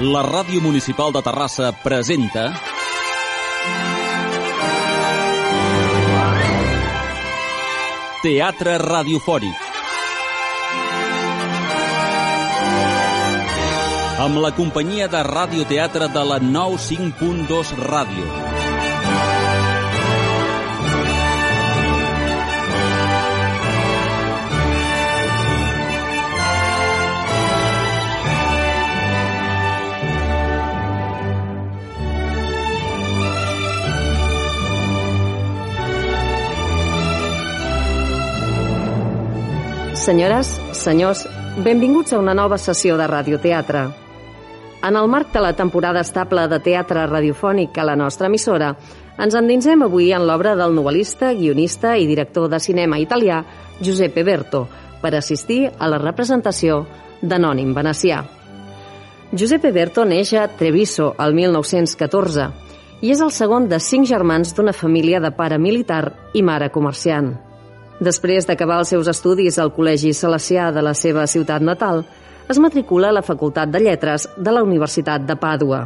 [0.00, 2.48] La Ràdio Municipal de Terrassa presenta
[8.24, 9.70] Teatre Radiofònic
[14.24, 18.53] amb la companyia de radioteatre de la 95.2 Ràdio.
[40.04, 41.22] Senyores, senyors,
[41.64, 43.86] benvinguts a una nova sessió de radioteatre.
[44.84, 48.74] En el marc de la temporada estable de teatre radiofònic a la nostra emissora,
[49.16, 53.38] ens endinsem avui en l'obra del novel·lista, guionista i director de cinema italià
[53.80, 54.66] Giuseppe Berto
[55.00, 56.82] per assistir a la representació
[57.22, 58.20] d'Anònim Venecià.
[59.32, 62.50] Giuseppe Berto neix a Treviso el 1914
[63.00, 67.32] i és el segon de cinc germans d'una família de pare militar i mare comerciant.
[68.02, 72.02] Després d'acabar els seus estudis al Col·legi Salesià de la seva ciutat natal,
[72.50, 75.84] es matricula a la Facultat de Lletres de la Universitat de Pàdua.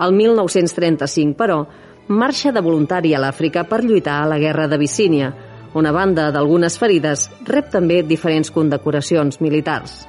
[0.00, 1.64] El 1935, però,
[2.08, 5.32] marxa de voluntari a l'Àfrica per lluitar a la Guerra d'Abissínia,
[5.74, 10.04] on a banda d'algunes ferides rep també diferents condecoracions militars.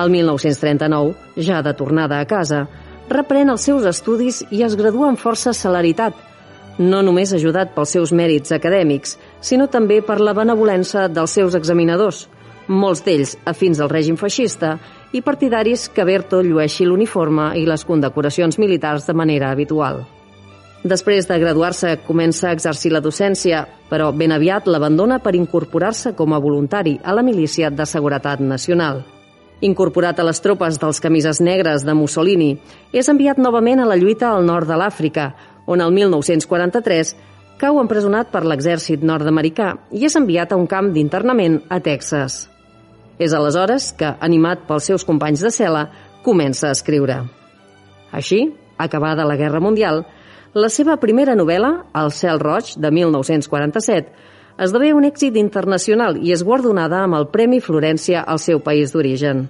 [0.00, 2.64] El 1939, ja de tornada a casa,
[3.08, 6.16] reprèn els seus estudis i es gradua amb força celeritat,
[6.78, 12.24] no només ajudat pels seus mèrits acadèmics, sinó també per la benevolença dels seus examinadors,
[12.66, 14.78] molts d'ells afins al règim feixista
[15.12, 20.06] i partidaris que Berto llueixi l'uniforme i les condecoracions militars de manera habitual.
[20.84, 26.32] Després de graduar-se, comença a exercir la docència, però ben aviat l'abandona per incorporar-se com
[26.32, 29.04] a voluntari a la milícia de Seguretat Nacional.
[29.64, 32.58] Incorporat a les tropes dels camises negres de Mussolini,
[32.92, 35.30] és enviat novament a la lluita al nord de l'Àfrica,
[35.64, 37.14] on el 1943
[37.60, 42.48] cau empresonat per l'exèrcit nord-americà i és enviat a un camp d'internament a Texas.
[43.18, 45.86] És aleshores que, animat pels seus companys de cel·la,
[46.26, 47.20] comença a escriure.
[48.10, 48.48] Així,
[48.78, 50.02] acabada la Guerra Mundial,
[50.54, 54.10] la seva primera novel·la, El cel roig, de 1947,
[54.64, 59.48] esdevé un èxit internacional i és guardonada amb el Premi Florència al seu país d'origen.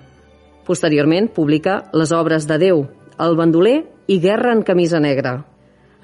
[0.65, 2.87] Posteriorment, publica les obres de Déu,
[3.21, 5.43] El bandoler i Guerra en camisa negra,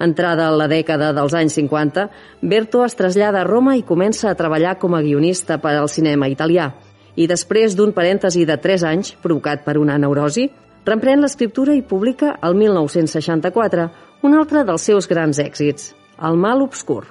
[0.01, 2.07] Entrada a la dècada dels anys 50,
[2.41, 6.29] Berto es trasllada a Roma i comença a treballar com a guionista per al cinema
[6.31, 6.71] italià.
[7.15, 10.47] I després d'un parèntesi de 3 anys, provocat per una neurosi,
[10.87, 13.89] reprèn l'escriptura i publica el 1964
[14.25, 17.07] un altre dels seus grans èxits, El mal obscur,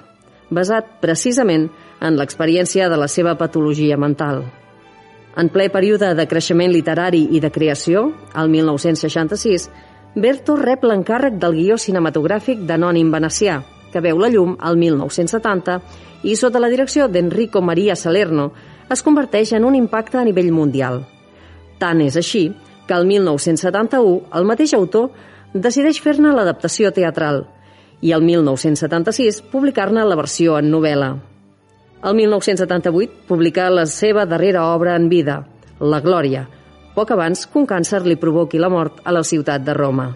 [0.49, 1.65] basat precisament
[1.99, 4.45] en l'experiència de la seva patologia mental.
[5.35, 9.69] En ple període de creixement literari i de creació, el 1966,
[10.13, 13.61] Berto rep l'encàrrec del guió cinematogràfic d'Anònim Venecià,
[13.93, 15.77] que veu la llum al 1970
[16.27, 18.49] i sota la direcció d'Enrico Maria Salerno
[18.91, 21.05] es converteix en un impacte a nivell mundial.
[21.79, 22.49] Tant és així
[22.87, 25.13] que el 1971 el mateix autor
[25.53, 27.45] decideix fer-ne l'adaptació teatral
[28.01, 31.13] i el 1976 publicar-ne la versió en novel·la.
[32.03, 35.45] El 1978 publica la seva darrera obra en vida,
[35.79, 36.49] La Glòria,
[36.95, 40.07] poc abans que un càncer li provoqui la mort a la ciutat de Roma.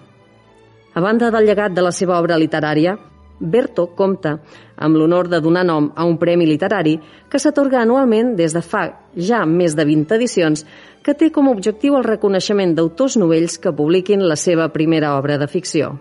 [0.96, 2.98] A banda del llegat de la seva obra literària,
[3.40, 4.38] Berto compta
[4.80, 6.96] amb l'honor de donar nom a un premi literari
[7.30, 8.86] que s'atorga anualment des de fa
[9.18, 10.64] ja més de 20 edicions
[11.04, 15.38] que té com a objectiu el reconeixement d'autors novells que publiquin la seva primera obra
[15.38, 15.98] de ficció.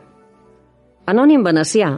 [1.11, 1.91] Anònim Venecià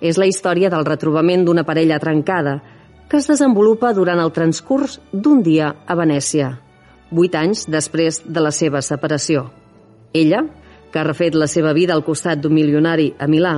[0.00, 2.60] és la història del retrobament d'una parella trencada
[3.08, 6.52] que es desenvolupa durant el transcurs d'un dia a Venècia
[7.12, 9.46] vuit anys després de la seva separació.
[10.12, 10.42] Ella,
[10.92, 13.54] que ha refet la seva vida al costat d'un milionari a Milà,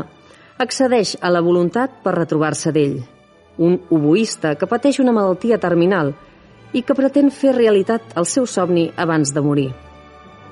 [0.59, 3.01] accedeix a la voluntat per retrobar-se d'ell,
[3.59, 6.13] un oboista que pateix una malaltia terminal
[6.75, 9.71] i que pretén fer realitat el seu somni abans de morir.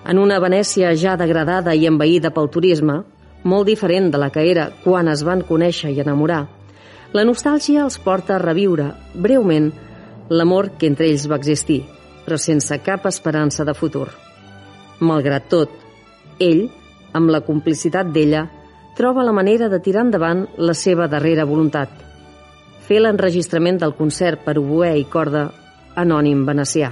[0.07, 3.03] En una Venècia ja degradada i envaïda pel turisme,
[3.45, 6.47] molt diferent de la que era quan es van conèixer i enamorar,
[7.13, 9.71] la nostàlgia els porta a reviure, breument,
[10.31, 11.83] l'amor que entre ells va existir,
[12.25, 14.09] però sense cap esperança de futur.
[15.01, 15.73] Malgrat tot,
[16.39, 16.69] ell,
[17.13, 18.47] amb la complicitat d'ella,
[18.97, 21.91] troba la manera de tirar endavant la seva darrera voluntat,
[22.87, 25.49] fer l'enregistrament del concert per oboè i corda
[25.97, 26.91] anònim venecià.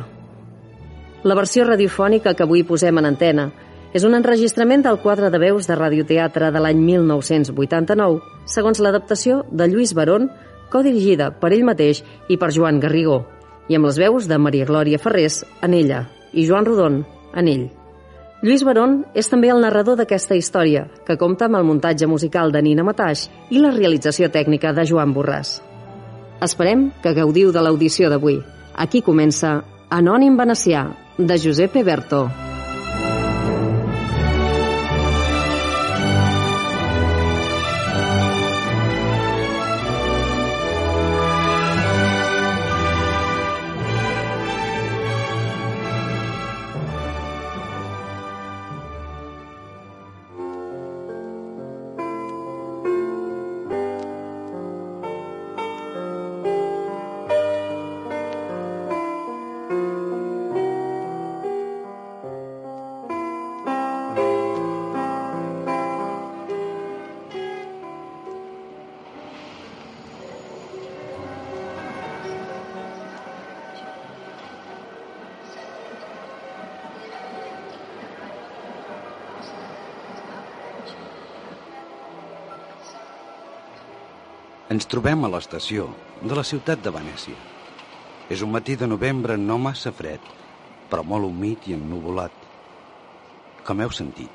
[1.23, 3.51] La versió radiofònica que avui posem en antena
[3.93, 9.67] és un enregistrament del quadre de veus de radioteatre de l'any 1989, segons l'adaptació de
[9.69, 10.31] Lluís Barón,
[10.71, 13.25] codirigida per ell mateix i per Joan Garrigó,
[13.71, 17.05] i amb les veus de Maria Glòria Ferrés en ella i Joan Rodon
[17.39, 17.69] en ell.
[18.43, 22.63] Lluís Barón és també el narrador d'aquesta història, que compta amb el muntatge musical de
[22.65, 25.59] Nina Mataix i la realització tècnica de Joan Borràs.
[26.41, 28.41] Esperem que gaudiu de l'audició d'avui.
[28.75, 29.59] Aquí comença
[29.91, 30.87] Anònim Venecià,
[31.19, 32.50] de Giuseppe Berto.
[84.81, 85.91] Ens trobem a l'estació
[86.25, 87.35] de la ciutat de Venècia.
[88.33, 90.23] És un matí de novembre no massa fred,
[90.89, 92.33] però molt humit i ennuvolat.
[93.67, 94.33] Com heu sentit,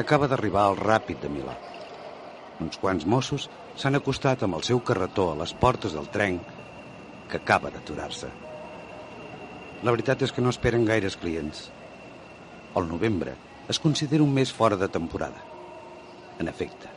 [0.00, 1.58] acaba d'arribar el ràpid de Milà.
[2.64, 6.40] Uns quants Mossos s'han acostat amb el seu carretó a les portes del tren
[7.28, 8.32] que acaba d'aturar-se.
[9.84, 11.66] La veritat és que no esperen gaires clients.
[12.80, 13.36] El novembre
[13.68, 15.44] es considera un mes fora de temporada.
[16.40, 16.95] En efecte,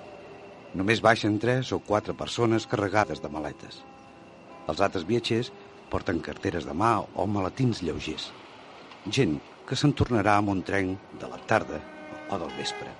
[0.77, 3.80] Només baixen tres o quatre persones carregades de maletes.
[4.69, 5.50] Els altres viatgers
[5.89, 8.27] porten carteres de mà o maletins lleugers.
[9.10, 11.80] Gent que se'n tornarà amb un tren de la tarda
[12.30, 12.92] o del vespre.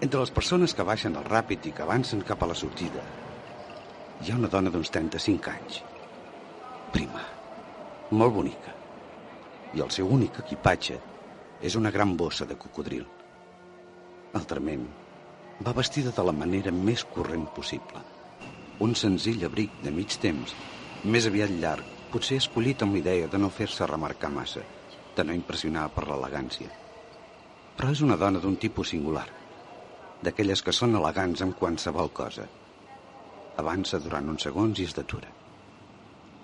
[0.00, 3.02] Entre les persones que baixen el ràpid i que avancen cap a la sortida,
[4.22, 5.82] hi ha una dona d'uns 35 anys.
[6.94, 7.24] Prima,
[8.10, 8.72] molt bonica.
[9.76, 10.96] I el seu únic equipatge
[11.60, 13.04] és una gran bossa de cocodril.
[14.38, 14.86] Altrament,
[15.66, 18.02] va vestida de la manera més corrent possible.
[18.86, 20.52] Un senzill abric de mig temps,
[21.14, 24.62] més aviat llarg, potser escollit amb l'idea de no fer-se remarcar massa,
[25.16, 26.70] de no impressionar per l'elegància.
[27.78, 29.26] Però és una dona d'un tipus singular,
[30.22, 32.46] d'aquelles que són elegants en qualsevol cosa.
[33.58, 35.30] Avança durant uns segons i es detura.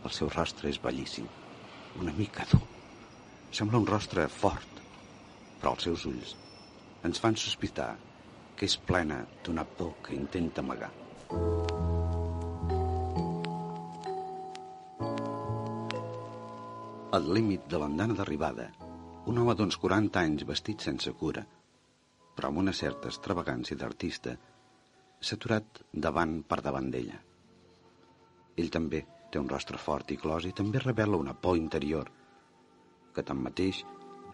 [0.04, 1.28] El seu rostre és bellíssim,
[2.02, 2.64] una mica dur.
[3.54, 4.82] Sembla un rostre fort,
[5.60, 6.34] però els seus ulls
[7.04, 7.92] ens fan sospitar
[8.56, 10.90] que és plena d'una por que intenta amagar.
[17.14, 18.68] Al límit de l'andana d'arribada,
[19.30, 21.44] un home d'uns 40 anys vestit sense cura,
[22.34, 24.34] però amb una certa extravagància d'artista,
[25.20, 27.20] s'ha aturat davant per davant d'ella.
[28.58, 32.10] Ell també té un rostre fort i clos i també revela una por interior
[33.14, 33.84] que tanmateix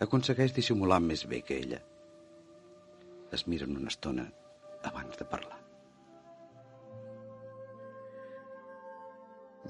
[0.01, 1.81] aconsegueix dissimular més bé que ella
[3.33, 4.27] es miren una estona
[4.85, 5.59] abans de parlar.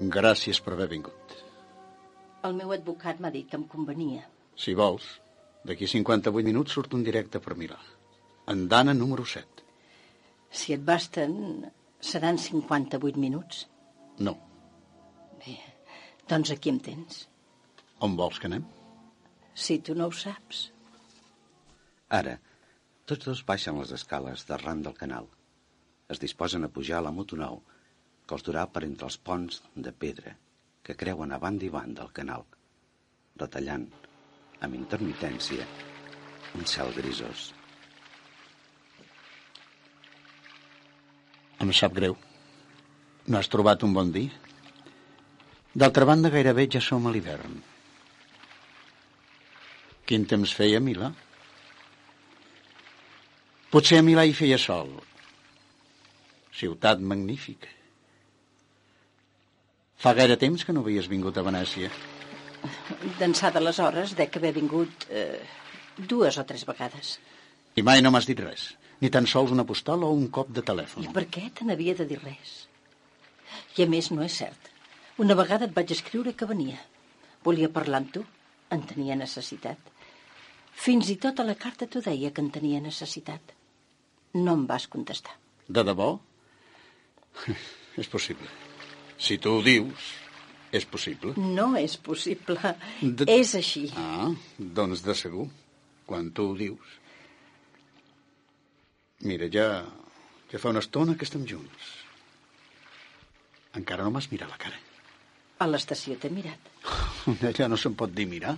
[0.01, 1.35] Gràcies per haver vingut.
[2.47, 4.23] El meu advocat m'ha dit que em convenia.
[4.57, 5.05] Si vols,
[5.67, 7.77] d'aquí 58 minuts surt un directe per Milà.
[8.49, 9.67] Andana número 7.
[10.49, 11.35] Si et basten,
[12.01, 13.67] seran 58 minuts.
[14.19, 14.33] No.
[15.43, 15.57] Bé,
[16.27, 17.27] doncs aquí em tens.
[18.01, 18.65] On vols que anem?
[19.53, 20.71] Si tu no ho saps.
[22.09, 22.39] Ara,
[23.11, 25.25] tots dos baixen les escales d'arran del canal.
[26.07, 27.57] Es disposen a pujar a la moto nou,
[28.23, 30.31] que els durà per entre els ponts de pedra
[30.81, 32.45] que creuen a banda i banda del canal,
[33.41, 33.83] retallant,
[34.63, 35.65] amb intermitència,
[36.55, 37.49] un cel grisós.
[41.61, 42.15] Em sap greu.
[43.27, 44.31] No has trobat un bon dia?
[45.75, 47.59] D'altra banda, gairebé ja som a l'hivern.
[50.07, 51.11] Quin temps feia a Milà?
[53.71, 54.89] Potser a Milà hi feia sol.
[56.51, 57.69] Ciutat magnífica.
[60.03, 61.87] Fa gaire temps que no havies vingut a Venècia.
[63.21, 65.39] D'ençà d'aleshores, dec haver vingut eh,
[66.11, 67.13] dues o tres vegades.
[67.79, 68.73] I mai no m'has dit res.
[68.99, 71.07] Ni tan sols una postal o un cop de telèfon.
[71.07, 72.57] I per què te n'havia de dir res?
[73.77, 74.67] I a més, no és cert.
[75.23, 76.83] Una vegada et vaig escriure que venia.
[77.47, 78.27] Volia parlar amb tu.
[78.75, 79.79] En tenia necessitat.
[80.75, 83.55] Fins i tot a la carta t'ho deia que en tenia necessitat.
[84.33, 85.33] No em vas contestar.
[85.67, 86.13] De debò?
[88.01, 88.47] és possible.
[89.21, 90.11] Si tu ho dius,
[90.73, 91.33] és possible.
[91.37, 92.75] No és possible.
[93.01, 93.85] De- És així.
[93.99, 95.47] Ah, doncs de segur,
[96.07, 96.97] quan tu ho dius.
[99.27, 99.67] Mira, ja,
[100.51, 101.91] ja fa una estona que estem junts.
[103.77, 104.79] Encara no m'has mirat la cara.
[105.61, 106.71] A l'estació t'he mirat.
[107.51, 108.55] Allà no se'n pot dir mirar.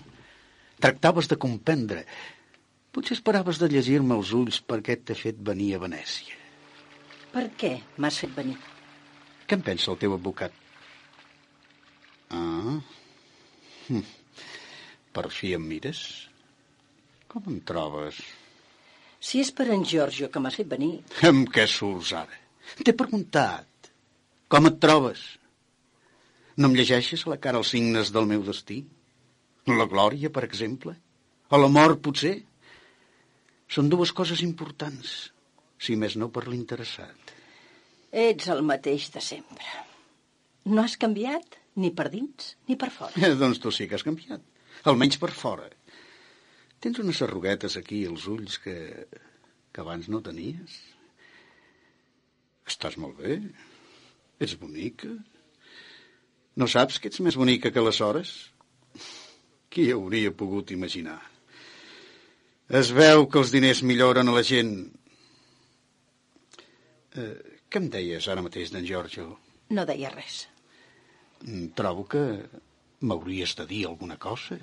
[0.82, 2.06] Tractaves de comprendre.
[2.94, 6.38] Potser esperaves de llegir-me els ulls perquè t'he fet venir a Venècia.
[7.34, 8.60] Per què m'has fet venir?
[9.48, 10.54] Què en pensa el teu advocat?
[12.34, 12.78] Ah,
[13.88, 14.06] hm.
[15.18, 16.04] per fi em mires?
[17.34, 18.22] Com em trobes?
[19.24, 20.94] Si és per en Giorgio que m'has fet venir,
[21.26, 22.42] Amb què surts ara?
[22.84, 23.92] T'he preguntat.
[24.54, 25.26] Com et trobes?
[26.62, 28.84] No em llegeixes a la cara els signes del meu destí?
[29.82, 30.94] La glòria, per exemple?
[31.50, 32.36] O la mort, potser?
[33.74, 35.32] Són dues coses importants,
[35.82, 37.32] si més no per l'interessat.
[38.24, 39.66] ets el mateix de sempre.
[40.70, 43.18] No has canviat ni per dins ni per fora.
[43.18, 44.44] Eh, doncs tu sí que has canviat,
[44.92, 45.66] almenys per fora.
[46.84, 48.78] Tens unes arruguetes aquí als ulls que,
[49.74, 50.78] que abans no tenies.
[52.70, 53.40] Estàs molt bé,
[54.40, 55.10] ets bonica.
[56.60, 58.36] No saps que ets més bonica que aleshores?
[59.74, 61.33] Qui hauria pogut imaginar?
[62.74, 64.74] Es veu que els diners milloren a la gent.
[67.14, 67.34] Eh,
[67.70, 69.28] què em deies ara mateix d'en Giorgio?
[69.78, 70.48] No deia res.
[71.44, 72.24] Mm, Trobo que
[73.06, 74.58] m'hauries de dir alguna cosa.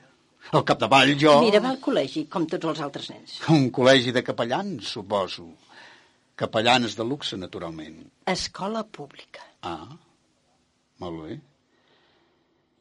[0.57, 1.37] Al capdavall jo...
[1.45, 3.39] Mira, va al col·legi, com tots els altres nens.
[3.55, 5.47] Un col·legi de capellans, suposo.
[6.41, 8.01] Capellans de luxe, naturalment.
[8.33, 9.45] Escola pública.
[9.69, 9.91] Ah,
[11.05, 11.37] molt bé.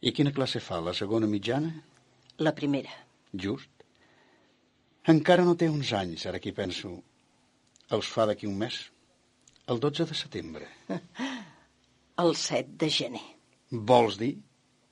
[0.07, 0.79] I quina classe fa?
[0.81, 1.74] La segona mitjana?
[2.39, 2.95] La primera.
[3.36, 3.78] Just.
[5.08, 6.91] Encara no té uns anys, ara que hi penso.
[7.96, 8.79] Els fa d'aquí un mes.
[9.70, 10.68] El 12 de setembre.
[12.24, 13.25] El 7 de gener.
[13.72, 14.34] Vols dir?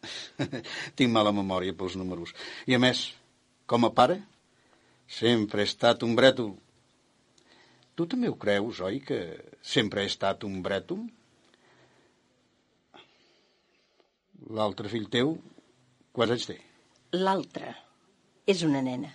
[0.98, 2.34] Tinc mala memòria pels números.
[2.70, 3.04] I a més,
[3.68, 4.22] com a pare,
[5.20, 6.54] sempre he estat un brètol.
[7.98, 9.20] Tu també ho creus, oi, que
[9.66, 11.04] sempre he estat un brètol?
[14.58, 15.36] L'altre fill teu,
[16.16, 16.60] quants anys té?
[17.18, 17.74] L'altra
[18.48, 19.10] és una nena.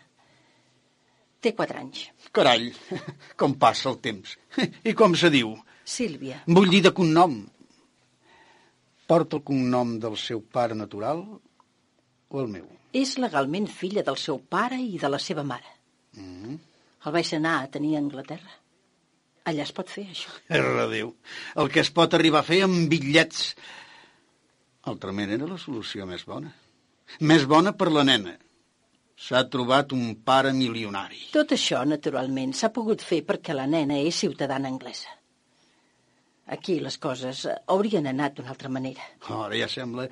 [1.43, 2.05] Té quatre anys.
[2.35, 2.69] Carall,
[3.41, 4.37] com passa el temps.
[4.89, 5.57] I com se diu?
[5.83, 6.43] Sílvia.
[6.47, 7.41] Vull dir de cognom.
[9.11, 12.69] Porta el cognom del seu pare natural o el meu?
[12.95, 15.69] És legalment filla del seu pare i de la seva mare.
[16.17, 16.59] Mm.
[17.03, 18.59] El vaig anar a tenir a Anglaterra.
[19.51, 20.31] Allà es pot fer, això.
[20.55, 21.11] Erra Déu,
[21.59, 23.57] el que es pot arribar a fer amb bitllets.
[24.93, 26.53] Altrament era la solució més bona.
[27.27, 28.37] Més bona per la nena.
[29.23, 31.21] S'ha trobat un pare milionari.
[31.35, 35.13] Tot això, naturalment, s'ha pogut fer perquè la nena és ciutadana anglesa.
[36.57, 39.05] Aquí les coses eh, haurien anat d'una altra manera.
[39.31, 40.09] Ara ja sembla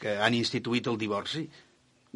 [0.00, 1.44] que han instituït el divorci.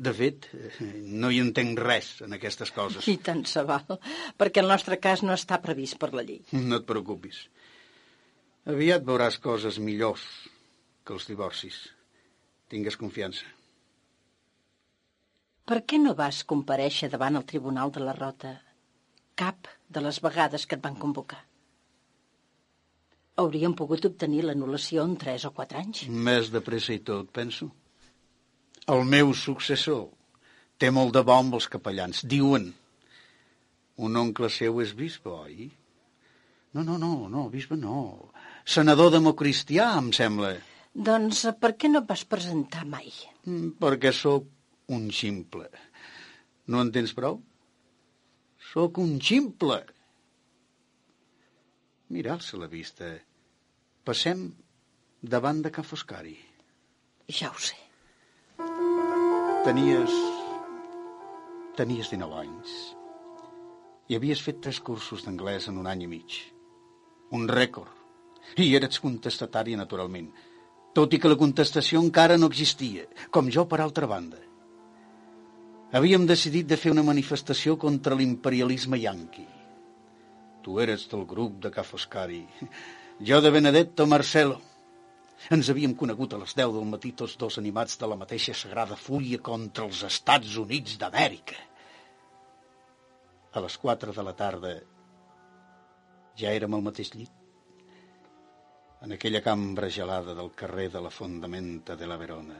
[0.00, 0.88] De fet, eh,
[1.20, 3.04] no hi entenc res en aquestes coses.
[3.12, 4.00] I tant se val,
[4.40, 6.40] perquè el nostre cas no està previst per la llei.
[6.56, 7.44] No et preocupis.
[8.70, 10.24] Aviat veuràs coses millors
[11.04, 11.82] que els divorcis.
[12.72, 13.44] Tingues confiança.
[15.70, 18.56] Per què no vas comparèixer davant el Tribunal de la Rota
[19.38, 21.38] cap de les vegades que et van convocar?
[23.38, 26.02] Hauríem pogut obtenir l'anul·lació en tres o quatre anys.
[26.10, 27.70] Més de pressa i tot, penso.
[28.90, 30.08] El meu successor
[30.74, 32.26] té molt de bo amb els capellans.
[32.34, 32.66] Diuen,
[34.02, 35.70] un oncle seu és bisbe, oi?
[36.74, 38.32] No, no, no, no, bisbe no.
[38.66, 40.56] Senador democristià, em sembla.
[41.10, 43.12] Doncs eh, per què no et vas presentar mai?
[43.46, 44.56] Mm, Perquè sóc
[44.96, 45.68] un ximple.
[46.70, 47.38] No en tens prou?
[48.72, 49.78] Sóc un ximple.
[52.10, 53.08] Mira, alça la vista.
[54.06, 54.48] Passem
[55.22, 56.34] davant de Can Foscari.
[57.30, 57.78] Ja ho sé.
[59.66, 60.14] Tenies...
[61.78, 62.76] Tenies 19 anys.
[64.10, 66.38] I havies fet tres cursos d'anglès en un any i mig.
[67.36, 67.94] Un rècord.
[68.58, 70.32] I eres contestatària, naturalment.
[70.98, 74.40] Tot i que la contestació encara no existia, com jo per altra banda.
[75.90, 79.46] Havíem decidit de fer una manifestació contra l'imperialisme yanqui.
[80.62, 82.44] Tu eres del grup de Ca Foscari.
[83.28, 84.60] Jo de Benedetto Marcelo.
[85.50, 88.96] Ens havíem conegut a les 10 del matí tots dos animats de la mateixa sagrada
[88.96, 91.58] fúria contra els Estats Units d'Amèrica.
[93.56, 94.74] A les 4 de la tarda
[96.38, 97.34] ja érem al mateix llit.
[99.02, 102.58] en aquella cambra gelada del carrer de la Fondamenta de la Verona.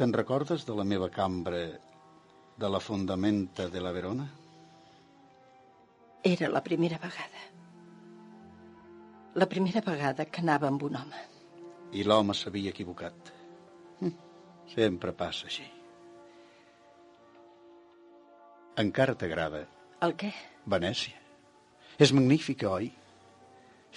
[0.00, 1.58] Te'n recordes de la meva cambra
[2.56, 4.24] de la Fondamenta de la Verona?
[6.24, 7.42] Era la primera vegada.
[9.34, 11.20] La primera vegada que anava amb un home.
[11.92, 13.28] I l'home s'havia equivocat.
[14.00, 14.14] Hm,
[14.72, 15.66] Sempre passa així.
[18.80, 19.66] Encara t'agrada
[20.00, 20.32] El què?
[20.76, 21.20] Venècia.
[22.00, 22.88] És magnífica, oi?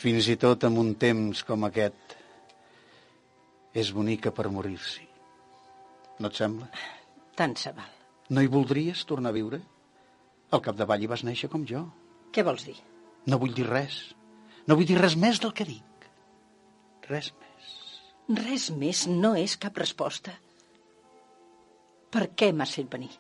[0.04, 2.20] Fins i tot en un temps com aquest
[3.86, 5.13] és bonica per morir-s'hi.
[6.24, 6.70] No et sembla?
[7.36, 7.94] Tant se val.
[8.32, 9.60] No hi voldries tornar a viure?
[10.56, 11.82] Al capdavall hi vas néixer com jo.
[12.32, 12.78] Què vols dir?
[13.28, 13.98] No vull dir res.
[14.70, 16.08] No vull dir res més del que dic.
[17.10, 17.74] Res més.
[18.40, 20.32] Res més no és cap resposta.
[22.14, 23.12] Per què m'has fet venir?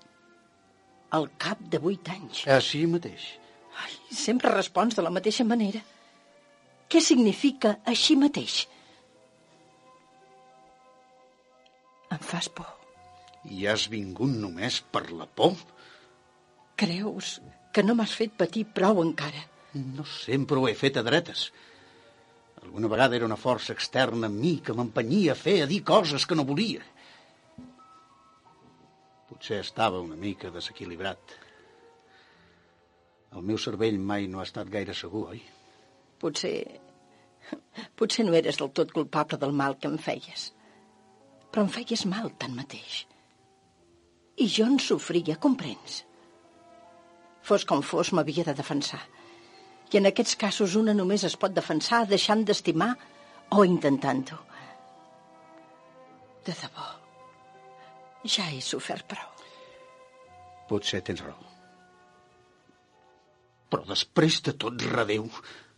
[1.17, 2.45] Al cap de vuit anys.
[2.55, 3.25] Així mateix.
[3.83, 5.81] Ai, sempre respons de la mateixa manera.
[6.87, 8.61] Què significa així mateix?
[12.13, 12.82] Em fas por.
[13.51, 15.57] I has vingut només per la por?
[16.79, 17.39] Creus
[17.73, 19.43] que no m'has fet patir prou encara?
[19.73, 21.47] No sempre ho he fet a dretes.
[22.63, 26.25] Alguna vegada era una força externa en mi que m'empenyia a fer, a dir coses
[26.25, 26.85] que no volia.
[29.27, 31.35] Potser estava una mica desequilibrat.
[33.33, 35.41] El meu cervell mai no ha estat gaire segur, oi?
[36.21, 36.55] Potser...
[37.99, 40.51] Potser no eres del tot culpable del mal que em feies.
[41.51, 43.03] Però em feies mal, tanmateix.
[44.37, 46.01] I jo en sofria, comprens?
[47.43, 49.01] Fos com fos, m'havia de defensar.
[49.93, 52.93] I en aquests casos una només es pot defensar deixant d'estimar
[53.53, 54.39] o intentant-ho.
[56.43, 56.87] De debò,
[58.35, 59.29] ja he sofert prou.
[60.69, 61.51] Potser tens raó.
[63.69, 65.27] Però després de tot redeu,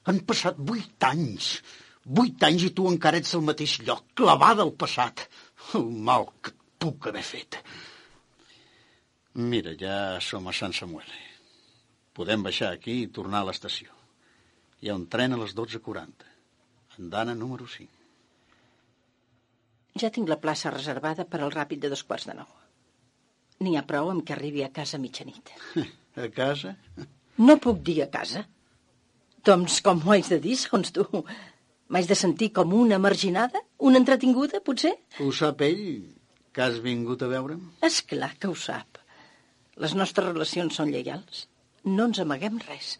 [0.05, 1.57] han passat vuit anys.
[2.05, 5.25] Vuit anys i tu encara ets al mateix lloc, clavada al passat.
[5.77, 7.59] El mal que et puc haver fet.
[9.35, 11.09] Mira, ja som a Sant Samuel.
[12.15, 13.91] Podem baixar aquí i tornar a l'estació.
[14.79, 16.29] Hi ha un tren a les 12.40.
[16.99, 17.91] Andana número 5.
[19.99, 22.47] Ja tinc la plaça reservada per al ràpid de dos quarts de nou.
[23.59, 25.51] N'hi ha prou amb que arribi a casa a mitjanit.
[26.15, 26.69] A casa?
[27.43, 28.45] No puc dir a casa.
[29.43, 31.03] Doncs com ho haig de dir, segons tu?
[31.91, 33.59] M'haig de sentir com una marginada?
[33.83, 34.93] Una entretinguda, potser?
[35.19, 35.81] Ho sap ell,
[36.55, 37.65] que has vingut a veure'm?
[37.83, 38.94] És clar que ho sap.
[39.83, 41.47] Les nostres relacions són lleials.
[41.85, 42.95] No ens amaguem res.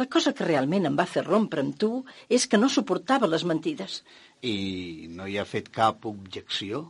[0.00, 1.90] La cosa que realment em va fer rompre amb tu
[2.32, 4.00] és que no suportava les mentides.
[4.42, 6.86] I no hi ha fet cap objecció?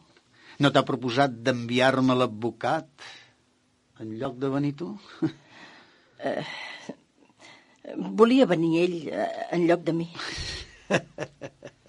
[0.62, 3.06] No t'ha proposat d'enviar-me l'advocat
[4.02, 4.92] en lloc de venir tu?
[8.22, 10.08] Volia venir ell eh, en lloc de mi.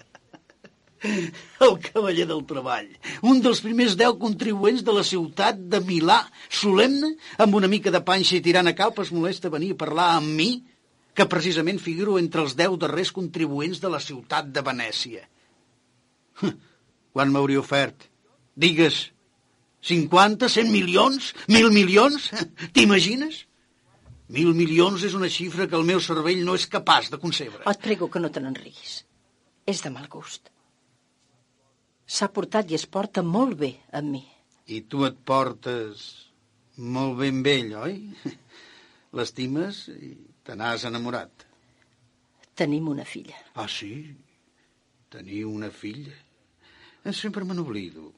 [1.66, 2.88] El cavaller del treball,
[3.28, 8.02] un dels primers deu contribuents de la ciutat de Milà, solemne, amb una mica de
[8.04, 10.50] panxa i tirant a calp, es molesta venir a parlar amb mi,
[11.14, 15.22] que precisament figuro entre els deu darrers contribuents de la ciutat de Venècia.
[17.14, 18.08] Quan m'hauria ofert?
[18.58, 19.10] Digues,
[19.84, 21.32] 50, 100 milions?
[21.52, 22.30] Mil milions?
[22.74, 23.44] T'imagines?
[24.34, 27.62] Mil milions és una xifra que el meu cervell no és capaç de concebre.
[27.68, 29.02] Et prego que no te n'enriguis.
[29.68, 30.53] És de mal gust.
[32.14, 34.22] S'ha portat i es porta molt bé amb mi.
[34.70, 36.04] I tu et portes
[36.94, 37.96] molt ben vell, oi?
[39.18, 40.12] L'estimes i
[40.46, 41.46] te n'has enamorat.
[42.54, 43.36] Tenim una filla.
[43.58, 43.90] Ah, sí?
[45.10, 46.14] Teniu una filla?
[47.02, 48.12] Eh, Sempre me n'oblido.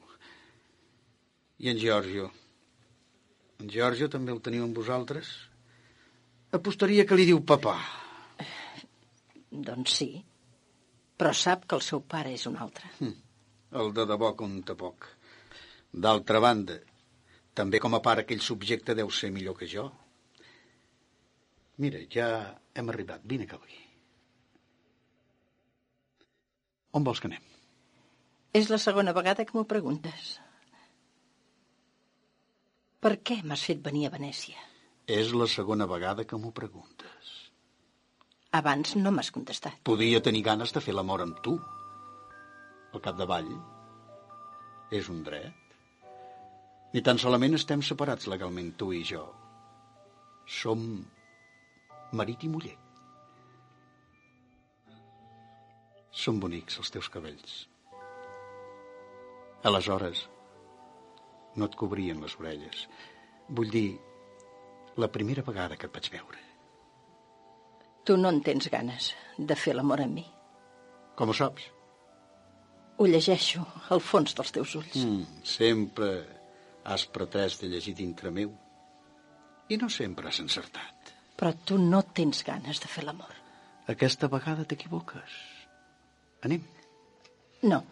[1.57, 2.29] I en Giorgio?
[3.57, 5.29] En Giorgio també el teniu amb vosaltres?
[6.53, 7.79] Apostaria que li diu papà.
[9.49, 10.11] Doncs sí.
[11.17, 12.93] Però sap que el seu pare és un altre.
[13.71, 15.07] El de debò compta poc.
[15.91, 16.77] D'altra banda,
[17.57, 19.89] també com a pare aquell subjecte deu ser millor que jo.
[21.83, 22.27] Mira, ja
[22.73, 23.25] hem arribat.
[23.25, 23.81] Vine cap aquí.
[26.97, 27.43] On vols que anem?
[28.57, 30.37] És la segona vegada que m'ho preguntes.
[33.03, 34.57] Per què m'has fet venir a Venècia?
[35.07, 37.33] És la segona vegada que m'ho preguntes.
[38.57, 39.77] Abans no m'has contestat.
[39.85, 41.59] Podia tenir ganes de fer l'amor amb tu.
[42.97, 43.49] Al capdavall
[44.97, 45.73] és un dret.
[46.95, 49.21] Ni tan solament estem separats legalment, tu i jo.
[50.49, 50.87] Som
[52.17, 52.73] marit i muller.
[56.23, 57.59] Són bonics els teus cabells.
[59.69, 60.25] Aleshores,
[61.53, 62.83] no et cobrien les orelles.
[63.61, 63.87] Vull dir,
[64.97, 66.45] la primera vegada que et vaig veure.
[68.09, 70.29] Tu no en tens ganes de fer l'amor amb mi.
[71.13, 71.76] Com ho saps?
[72.97, 74.95] Ho llegeixo al fons dels teus ulls.
[74.97, 76.09] Mm, sempre
[76.87, 78.53] has pretès de llegir dintre meu.
[79.69, 81.13] I no sempre has encertat.
[81.37, 83.33] Però tu no tens ganes de fer l'amor.
[83.91, 85.35] Aquesta vegada t'equivoques.
[86.47, 86.63] Anem.
[87.69, 87.83] No.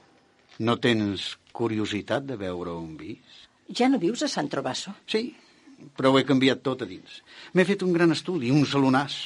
[0.59, 3.43] No tens curiositat de veure un vis?
[3.69, 4.93] Ja no vius a Sant Trobasso?
[5.09, 5.27] Sí,
[5.97, 7.21] però ho he canviat tot a dins.
[7.53, 9.17] M'he fet un gran estudi, un salonàs.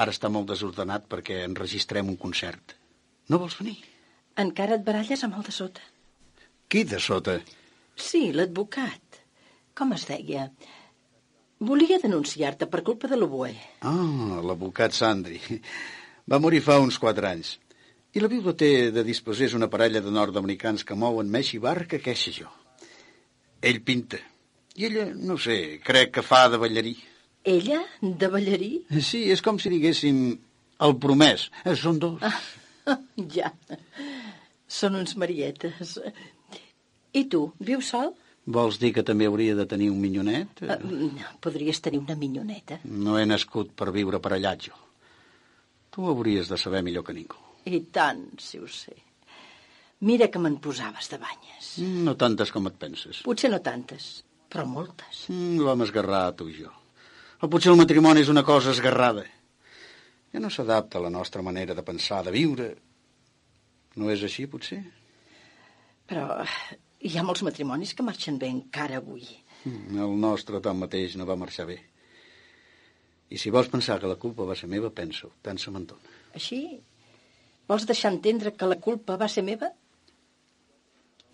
[0.00, 2.76] Ara està molt desordenat perquè enregistrem un concert.
[3.28, 3.76] No vols venir?
[4.40, 5.82] Encara et baralles amb el de sota?
[6.70, 7.38] Qui de sota?
[8.00, 9.18] Sí, l'advocat.
[9.76, 10.46] Com es deia?
[11.60, 13.50] Volia denunciar-te per culpa de l'oboe.
[13.84, 15.40] Ah, l'advocat Sandri.
[16.30, 17.58] Va morir fa uns quatre anys.
[18.16, 22.00] I la viuda té de disposés una parella de nord-americans que mouen més i barca
[22.02, 22.48] que jo.
[23.60, 24.18] Ell pinta.
[24.76, 26.96] I ella, no sé, crec que fa de ballarí.
[27.44, 27.82] Ella?
[28.00, 28.86] De ballarí?
[29.00, 30.38] Sí, és com si diguéssim
[30.80, 31.50] el promès.
[31.64, 32.22] Eh, Són dos.
[32.22, 32.40] Ah,
[33.36, 33.52] ja.
[34.70, 35.96] Són uns marietes.
[37.18, 38.12] I tu, vius sol?
[38.50, 40.62] Vols dir que també hauria de tenir un minyonet?
[40.64, 41.10] Uh,
[41.42, 42.78] podries tenir una minyoneta.
[42.84, 44.74] No he nascut per viure per allà, jo.
[45.90, 47.38] Tu ho hauries de saber millor que ningú.
[47.66, 48.94] I tant, si ho sé.
[50.06, 51.74] Mira que me'n posaves de banyes.
[52.06, 53.20] No tantes com et penses.
[53.26, 55.26] Potser no tantes, però moltes.
[55.28, 56.70] Mm, L'home esgarrat, tu i jo.
[57.42, 59.26] O potser el matrimoni és una cosa esgarrada.
[60.32, 62.70] Ja no s'adapta a la nostra manera de pensar, de viure.
[63.98, 64.80] No és així, potser?
[66.10, 66.26] Però
[67.00, 69.24] hi ha molts matrimonis que marxen bé encara avui.
[69.64, 71.78] Mm, El nostre, tanmateix, no va marxar bé.
[73.30, 76.16] I si vols pensar que la culpa va ser meva, penso, tant se m'entona.
[76.34, 76.60] Així?
[77.70, 79.70] Vols deixar entendre que la culpa va ser meva?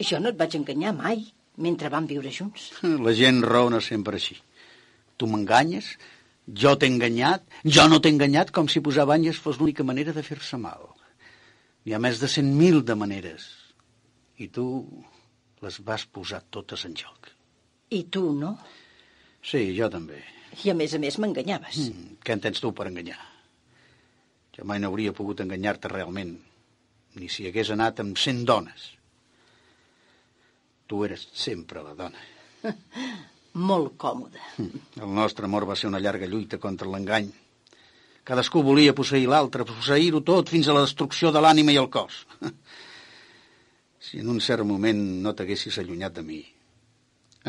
[0.05, 1.23] Jo no et vaig enganyar mai,
[1.57, 2.69] mentre vam viure junts.
[3.07, 4.37] La gent raona sempre així.
[5.17, 5.95] Tu m'enganyes,
[6.63, 10.25] jo t'he enganyat, jo no t'he enganyat, com si posar banyes fos l'única manera de
[10.27, 10.85] fer-se mal.
[11.87, 13.45] Hi ha més de cent mil de maneres.
[14.43, 14.67] I tu
[15.63, 17.31] les vas posar totes en joc.
[17.95, 18.57] I tu no?
[19.47, 20.19] Sí, jo també.
[20.65, 21.79] I a més a més m'enganyaves.
[21.87, 23.21] Mm, què en tens tu per enganyar?
[24.57, 26.35] Jo mai no hauria pogut enganyar-te realment,
[27.21, 28.91] ni si hagués anat amb cent dones.
[30.91, 32.27] Tu eres sempre la dona.
[33.71, 34.43] Molt còmode.
[34.59, 37.31] El nostre amor va ser una llarga lluita contra l'engany.
[38.27, 42.25] Cadascú volia posseir l'altre, posseir-ho tot fins a la destrucció de l'ànima i el cos.
[44.07, 46.37] Si en un cert moment no t'haguessis allunyat de mi,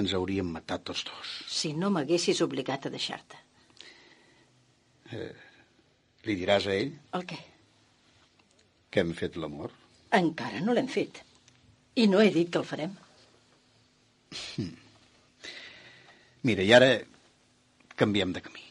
[0.01, 1.33] ens hauríem matat tots dos.
[1.53, 3.37] Si no m'haguessis obligat a deixar-te.
[6.25, 7.37] Li diràs a ell El què?
[8.89, 9.69] que hem fet l'amor?
[10.17, 11.21] Encara no l'hem fet.
[12.01, 12.97] I no he dit que el farem.
[16.49, 16.89] Mira, i ara
[18.01, 18.65] canviem de camí.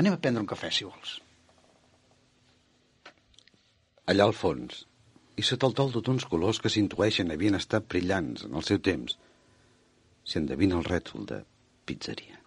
[0.00, 1.18] Anem a prendre un cafè, si vols.
[4.08, 4.86] Allà al fons,
[5.36, 9.18] i sota el toldo d'uns colors que s'intueixen havien estat brillants en el seu temps,
[10.24, 11.42] s'hi endevina el rètol de
[11.84, 12.40] pizzeria.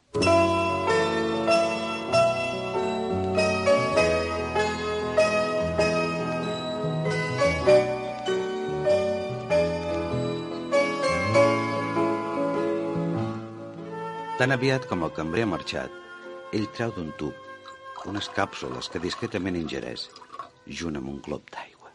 [14.39, 16.02] Tan aviat com el cambrer ha marxat,
[16.53, 17.33] ell treu d'un tub
[18.09, 20.09] unes càpsules que discretament ingereix,
[20.67, 21.91] junt amb un glop d'aigua.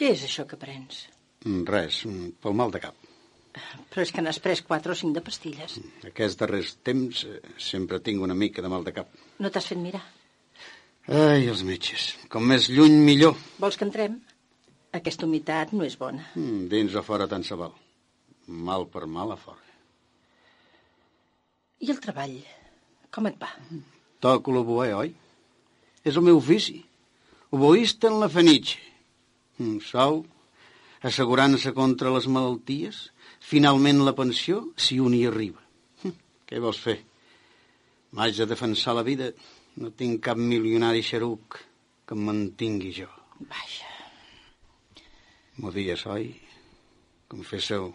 [0.00, 1.02] Què és això que prens?
[1.44, 2.96] Mm, Res, mm, pel mal de cap.
[3.90, 5.76] Però és que n'has pres quatre o cinc de pastilles.
[6.06, 9.10] Aquests darrers temps eh, sempre tinc una mica de mal de cap.
[9.38, 10.02] No t'has fet mirar.
[11.10, 12.12] Ai, els metges.
[12.30, 13.34] Com més lluny, millor.
[13.58, 14.20] Vols que entrem?
[14.94, 16.30] Aquesta humitat no és bona.
[16.36, 17.74] Mm, dins o fora tant se val.
[18.46, 19.69] Mal per mal a fora.
[21.80, 22.36] I el treball?
[23.14, 23.48] Com et va?
[24.20, 25.12] Toco l'oboe, oi?
[26.04, 26.78] És el meu ofici.
[27.56, 28.78] Oboista en la fenitxa.
[29.60, 30.22] Un sou,
[31.04, 33.00] assegurant-se contra les malalties,
[33.44, 35.60] finalment la pensió, si un hi arriba.
[36.04, 36.14] Hm,
[36.48, 36.98] Què vols fer?
[38.16, 39.32] M'haig de defensar la vida.
[39.80, 41.60] No tinc cap milionari xeruc
[42.06, 43.08] que em mantingui jo.
[43.40, 43.88] Vaja.
[45.60, 46.30] M'odies, oi?
[47.30, 47.90] Confesseu.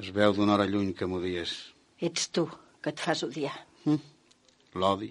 [0.00, 1.52] Es veu d'una hora lluny que m'odies.
[2.00, 2.46] Ets tu
[2.80, 3.54] que et fas odiar.
[4.80, 5.10] L'odi.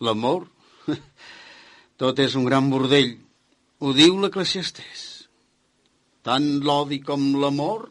[0.00, 0.46] L'amor.
[2.00, 3.16] Tot és un gran bordell.
[3.80, 5.06] Ho diu l'Eclesiastès.
[6.24, 7.88] Tant l'odi com l'amor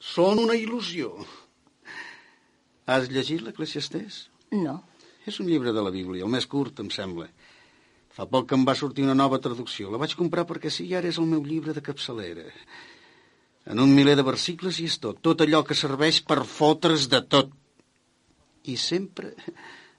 [0.00, 1.12] són una il·lusió.
[2.86, 4.26] Has llegit l'Eclesiastès?
[4.56, 4.78] No.
[5.26, 7.26] És un llibre de la Bíblia, el més curt, em sembla.
[8.16, 9.90] Fa poc que em va sortir una nova traducció.
[9.92, 12.46] La vaig comprar perquè sí, ara és el meu llibre de capçalera.
[13.66, 15.18] En un miler de versicles i és tot.
[15.22, 17.50] Tot allò que serveix per fotre's de tot.
[18.70, 19.34] I sempre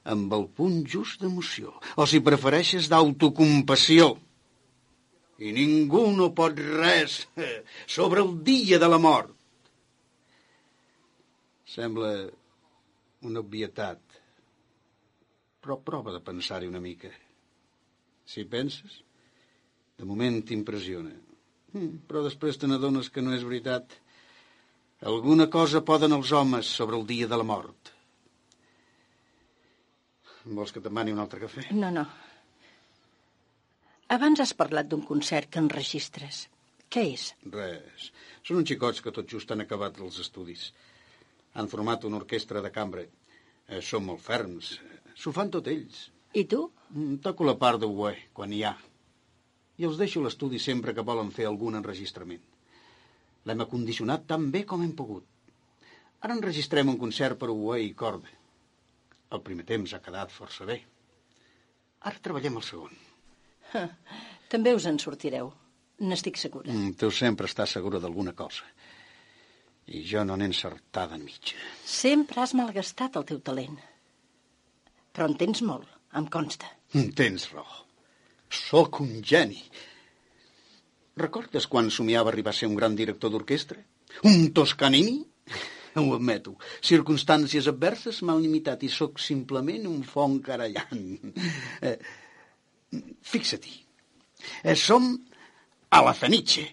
[0.07, 1.73] amb el punt just d'emoció.
[1.99, 4.13] O si prefereixes d'autocompassió.
[5.43, 7.19] I ningú no pot res
[7.97, 9.33] sobre el dia de la mort.
[11.67, 12.11] Sembla
[13.27, 13.99] una obvietat,
[15.61, 17.11] però prova de pensar-hi una mica.
[18.27, 19.01] Si penses,
[19.99, 21.11] de moment t'impressiona.
[22.07, 23.93] Però després te n'adones que no és veritat.
[25.11, 27.91] Alguna cosa poden els homes sobre el dia de la mort.
[30.47, 31.67] Vols que demani un altre cafè?
[31.75, 32.05] No, no.
[34.15, 36.45] Abans has parlat d'un concert que enregistres.
[36.87, 37.25] Què és?
[37.51, 38.11] Res.
[38.47, 40.69] Són uns xicots que tot just han acabat els estudis.
[41.59, 43.03] Han format una orquestra de cambra.
[43.67, 44.77] Eh, són molt ferms.
[45.19, 46.05] S'ho fan tot ells.
[46.39, 46.61] I tu?
[46.93, 48.71] Mm, Toco la part de UE, quan hi ha.
[49.77, 52.41] I els deixo l'estudi sempre que volen fer algun enregistrament.
[53.45, 55.25] L'hem acondicionat tan bé com hem pogut.
[56.25, 58.31] Ara enregistrem un concert per UE i corda.
[59.31, 60.79] El primer temps ha quedat força bé.
[62.09, 62.97] Ara treballem el segon.
[64.51, 65.51] També us en sortireu.
[65.99, 66.69] N'estic segura.
[66.71, 68.65] Mm, tu sempre estàs segura d'alguna cosa.
[69.87, 71.55] I jo no n'he encertada en mitja.
[71.87, 73.77] Sempre has malgastat el teu talent.
[75.15, 75.87] Però en tens molt,
[76.19, 76.69] em consta.
[76.93, 77.86] Mm, Tens raó.
[78.49, 79.59] Sóc un geni.
[81.17, 83.79] Recordes quan somiava arribar a ser un gran director d'orquestra?
[84.29, 85.17] Un Toscanini?
[85.97, 86.53] Ho admeto.
[86.85, 91.07] Circumstàncies adverses m'han limitat i sóc simplement un font carallant.
[91.81, 91.97] Eh,
[93.25, 93.73] Fixa-t'hi.
[94.63, 95.09] Eh, som
[95.89, 96.67] a la Fenice.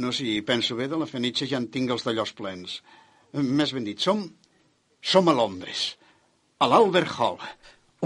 [0.00, 2.80] No, si penso bé, de la Fenice ja en tinc els d'allòs plens.
[3.32, 4.24] Eh, Més ben dit, som,
[5.04, 5.92] som a Londres,
[6.58, 7.38] a l'Albert Hall,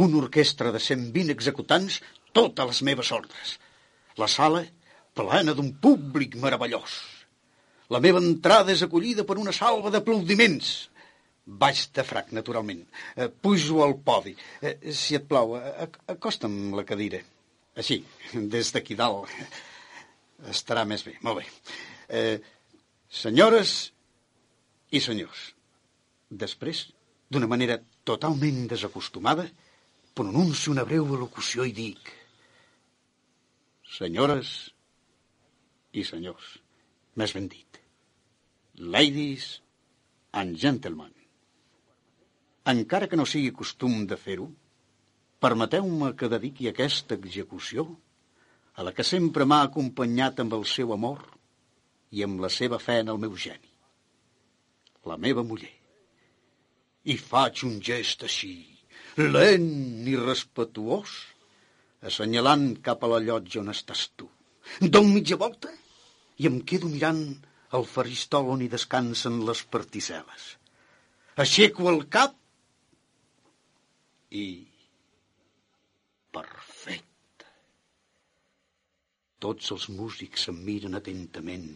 [0.03, 2.01] una orquestra de 120 executants,
[2.33, 3.57] totes les meves ordres.
[4.19, 4.65] La sala
[5.17, 6.99] plena d'un públic meravellós.
[7.91, 10.89] La meva entrada és acollida per una salva d'aplaudiments.
[11.51, 12.85] Baix de frac, naturalment.
[13.17, 14.37] Eh, pujo al podi.
[14.63, 17.19] Eh, si et plau, ac- acosta'm la cadira.
[17.81, 19.27] Així, des d'aquí dalt.
[20.51, 21.17] Estarà més bé.
[21.27, 21.47] Molt bé.
[22.09, 22.39] Eh,
[23.11, 23.91] senyores
[24.95, 25.51] i senyors,
[26.31, 26.85] després,
[27.31, 29.49] d'una manera totalment desacostumada,
[30.15, 32.11] pronuncio una breu elocució i dic
[33.91, 34.51] Senyores
[35.99, 36.51] i senyors,
[37.19, 37.81] més ben dit,
[38.79, 39.49] ladies
[40.41, 41.11] and gentlemen,
[42.71, 44.47] encara que no sigui costum de fer-ho,
[45.43, 47.89] permeteu-me que dediqui aquesta execució
[48.79, 51.25] a la que sempre m'ha acompanyat amb el seu amor
[52.15, 53.73] i amb la seva fe en el meu geni,
[55.11, 55.75] la meva muller.
[57.11, 58.55] I faig un gest així,
[59.19, 61.17] lent i respetuós,
[62.09, 64.29] assenyalant cap a la llotja on estàs tu.
[64.81, 65.71] Dono mitja volta
[66.41, 67.23] i em quedo mirant
[67.77, 70.49] el faristol on hi descansen les particel·les.
[71.45, 72.35] Aixeco el cap
[74.31, 74.47] i...
[76.31, 77.47] Perfecte.
[79.43, 81.67] Tots els músics em miren atentament,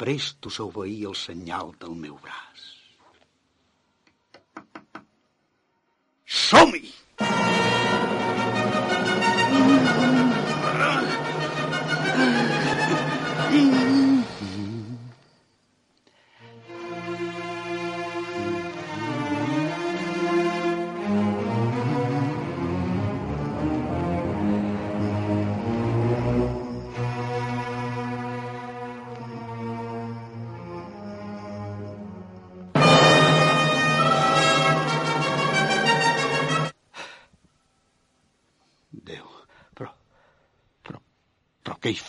[0.00, 2.66] prestos a obeir el senyal del meu braç.
[6.26, 6.92] Som-hi!
[7.18, 7.57] Déu,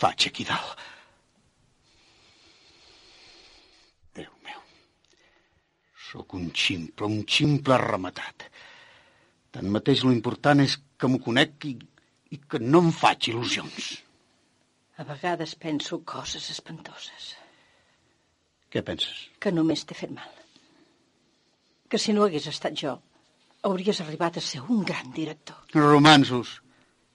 [0.00, 0.78] faig aquí dalt?
[4.16, 4.60] Déu meu.
[6.10, 8.46] Sóc un ximple, un ximple rematat.
[9.54, 11.74] Tanmateix, lo important és que m'ho conec i,
[12.34, 13.90] i que no em faig il·lusions.
[15.00, 17.34] A vegades penso coses espantoses,
[18.70, 19.24] Què penses?
[19.42, 20.28] que només t'he fet mal.
[21.90, 22.92] Que si no hagués estat jo,
[23.66, 25.56] hauries arribat a ser un gran director.
[25.74, 26.60] Romansos.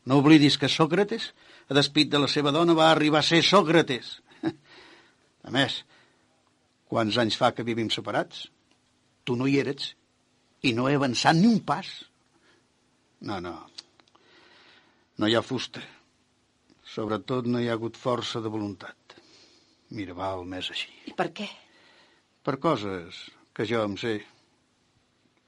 [0.06, 1.30] No oblidis que Sòcrates,
[1.70, 4.20] a despit de la seva dona, va arribar a ser Sòcrates.
[5.48, 5.80] A més,
[6.90, 8.48] quants anys fa que vivim separats?
[9.26, 9.94] Tu no hi eres
[10.66, 11.90] i no he avançat ni un pas.
[13.26, 13.56] No, no.
[15.18, 15.82] No hi ha fusta.
[16.96, 19.18] Sobretot no hi ha hagut força de voluntat.
[19.98, 20.92] Mira, val més així.
[21.10, 21.48] I per què?
[22.46, 23.26] Per coses
[23.58, 24.16] que jo em sé.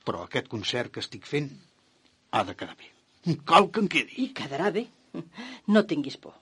[0.08, 1.49] Però aquest concert que estic fent
[2.32, 2.93] ha de quedar bé.
[3.49, 4.21] Cal que en quedi.
[4.23, 4.86] I quedarà bé.
[5.74, 6.36] No tinguis por.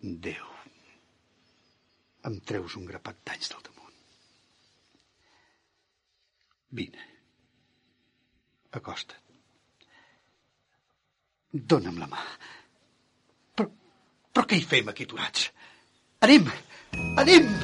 [0.00, 0.50] Déu,
[2.30, 3.96] em treus un grapat d'anys del damunt.
[6.78, 7.10] Vine,
[8.70, 9.16] Acosta't.
[11.52, 12.22] Dóna'm la mà.
[13.58, 13.66] Però,
[14.30, 15.50] però què hi fem aquí aturats?
[16.26, 16.50] Anem!
[17.18, 17.54] Anem!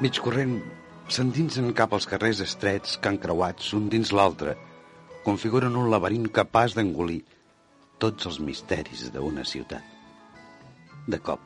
[0.00, 0.54] Mig corrent,
[1.12, 4.54] s'endinsen cap als carrers estrets que encreuats un dins l'altre
[5.26, 7.18] configuren un laberint capaç d'engolir
[8.00, 9.84] tots els misteris d'una ciutat.
[11.04, 11.42] De cop,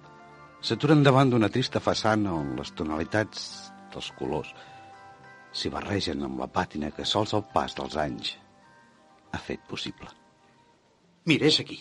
[0.63, 3.43] s'aturen davant d'una trista façana on les tonalitats
[3.91, 4.55] dels colors
[5.51, 8.37] s'hi barregen amb la pàtina que sols el pas dels anys
[9.35, 10.15] ha fet possible.
[11.27, 11.81] Mira, és aquí.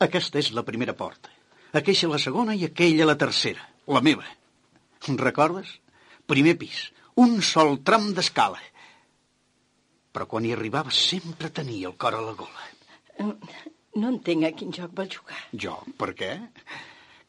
[0.00, 1.28] Aquesta és la primera porta.
[1.76, 3.68] Aquella la segona i aquella la tercera.
[3.92, 4.24] La meva.
[5.20, 5.81] Recordes?
[6.30, 6.90] Primer pis.
[7.22, 8.60] Un sol tram d'escala.
[10.12, 12.70] Però quan hi arribava sempre tenia el cor a la gola.
[13.96, 15.40] No entenc a quin joc vol jugar.
[15.52, 15.76] Jo?
[15.98, 16.32] Per què?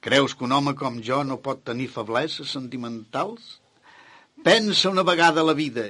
[0.03, 3.57] Creus que un home com jo no pot tenir febleses sentimentals?
[4.43, 5.85] Pensa una vegada a la vida.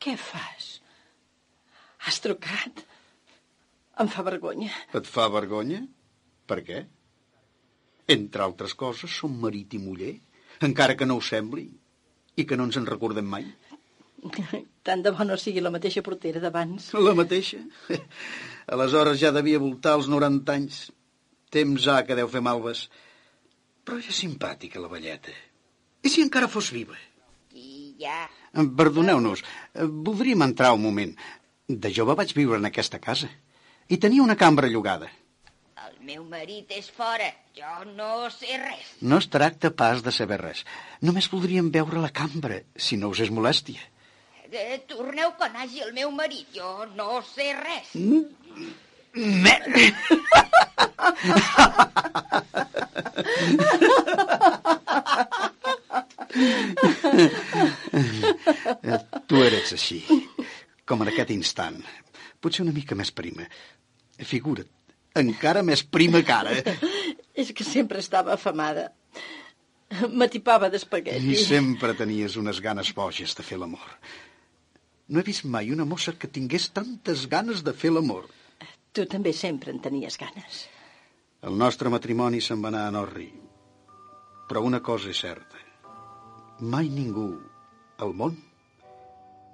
[0.00, 0.70] Què fas?
[2.04, 2.84] Has trucat?
[4.00, 4.72] Em fa vergonya.
[4.96, 5.82] Et fa vergonya?
[6.48, 6.82] Per què?
[8.10, 10.14] Entre altres coses, som marit i muller,
[10.66, 11.68] encara que no ho sembli,
[12.36, 13.46] i que no ens en recordem mai.
[14.86, 16.90] Tant de bo no sigui la mateixa portera d'abans.
[17.06, 17.60] La mateixa?
[18.74, 20.80] Aleshores ja devia voltar als 90 anys.
[21.50, 22.86] Temps ha que deu fer malves.
[23.84, 25.32] Però és simpàtica, la velleta.
[26.04, 26.96] I si encara fos viva?
[27.56, 28.28] I ja...
[28.54, 29.42] Perdoneu-nos,
[30.06, 31.10] voldríem entrar un moment.
[31.70, 33.28] De jove vaig viure en aquesta casa.
[33.90, 35.10] I tenia una cambra llogada.
[36.00, 37.26] Meu marit és fora.
[37.56, 38.86] Jo no sé res.
[39.04, 40.64] No es tracta pas de saber res.
[41.04, 43.82] Només voldríem veure la cambra, si no us és molèstia.
[44.50, 46.48] Eh, torneu quan hagi el meu marit.
[46.56, 47.92] Jo no sé res.
[49.12, 49.54] Me...
[59.28, 60.00] tu eres així,
[60.88, 61.78] com en aquest instant.
[62.40, 63.44] Potser una mica més prima.
[64.20, 64.68] Figura't,
[65.18, 66.54] encara més prima cara.
[67.40, 68.90] És que sempre estava afamada.
[70.14, 71.32] M'atipava d'espagueti.
[71.32, 73.86] I sempre tenies unes ganes boges de fer l'amor.
[75.10, 78.28] No he vist mai una mossa que tingués tantes ganes de fer l'amor.
[78.94, 80.66] Tu també sempre en tenies ganes.
[81.42, 83.30] El nostre matrimoni se'n va anar a Norri.
[84.50, 85.58] Però una cosa és certa.
[86.60, 87.32] Mai ningú
[88.04, 88.36] al món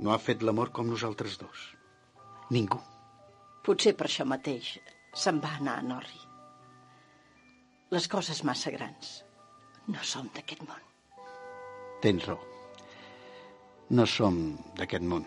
[0.02, 1.70] no ha fet l'amor com nosaltres dos.
[2.52, 2.80] Ningú.
[3.64, 4.76] Potser per això mateix
[5.16, 6.20] se'n va anar a Norri.
[7.94, 9.12] Les coses massa grans
[9.92, 10.82] no són d'aquest món.
[12.02, 12.40] Tens raó.
[13.96, 14.40] No som
[14.78, 15.24] d'aquest món.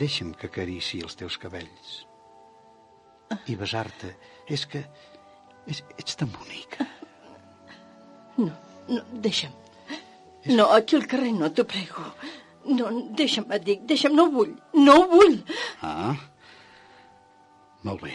[0.00, 1.94] Deixa'm que acarici els teus cabells.
[3.46, 4.14] I besar-te.
[4.50, 4.82] És que...
[5.70, 6.86] És, ets tan bonica.
[8.36, 8.50] No,
[8.90, 9.54] no, deixa'm.
[10.50, 12.04] No, aquí al carrer no, t'ho prego.
[12.66, 15.38] No, deixa'm, et dic, deixa'm, no ho vull, no ho vull.
[15.84, 16.16] Ah,
[17.84, 18.14] molt bé.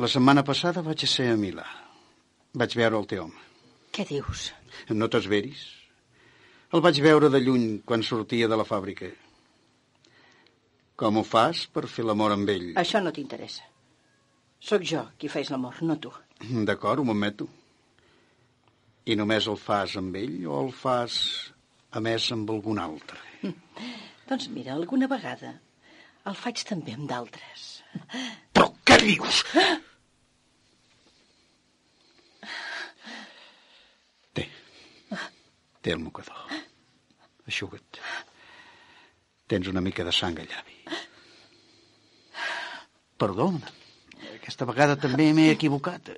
[0.00, 1.66] La setmana passada vaig ser a Milà.
[2.56, 3.42] Vaig veure el teu home.
[3.92, 4.48] Què dius?
[4.96, 5.66] No t'esveris?
[6.72, 9.10] El vaig veure de lluny quan sortia de la fàbrica.
[11.00, 12.68] Com ho fas per fer l'amor amb ell?
[12.80, 13.66] Això no t'interessa.
[14.60, 16.12] Sóc jo qui fes l'amor, no tu.
[16.68, 17.48] D'acord, ho m'admeto.
[19.08, 21.16] I només el fas amb ell o el fas
[21.90, 23.18] a més amb algun altre?
[24.30, 25.56] Doncs mira, alguna vegada
[26.28, 27.66] el faig també amb d'altres.
[28.52, 29.42] Però què dius?
[34.36, 34.46] Té.
[35.80, 36.58] Té el mocador.
[37.48, 38.00] Aixuga't.
[39.50, 40.76] Tens una mica de sang al llavi.
[43.20, 43.72] Perdona.
[44.36, 46.12] Aquesta vegada també m'he equivocat.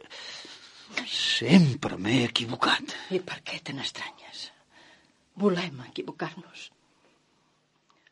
[1.08, 2.92] Sempre m'he equivocat.
[3.16, 4.48] I per què te n'estranyes?
[5.40, 6.68] Volem equivocar-nos.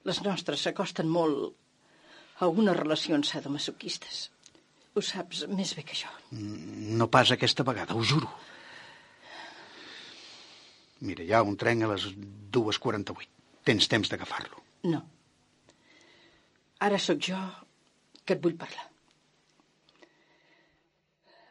[0.09, 1.60] Les nostres s'acosten molt
[2.41, 4.29] a unes relacions sadomasoquistes.
[4.97, 6.11] Ho saps més bé que jo.
[6.33, 8.31] No pas aquesta vegada, ho juro.
[11.07, 12.09] Mira, hi ha un tren a les
[12.57, 13.29] 2.48.
[13.69, 14.63] Tens temps d'agafar-lo.
[14.89, 15.03] No.
[16.81, 17.39] Ara sóc jo
[18.25, 18.87] que et vull parlar.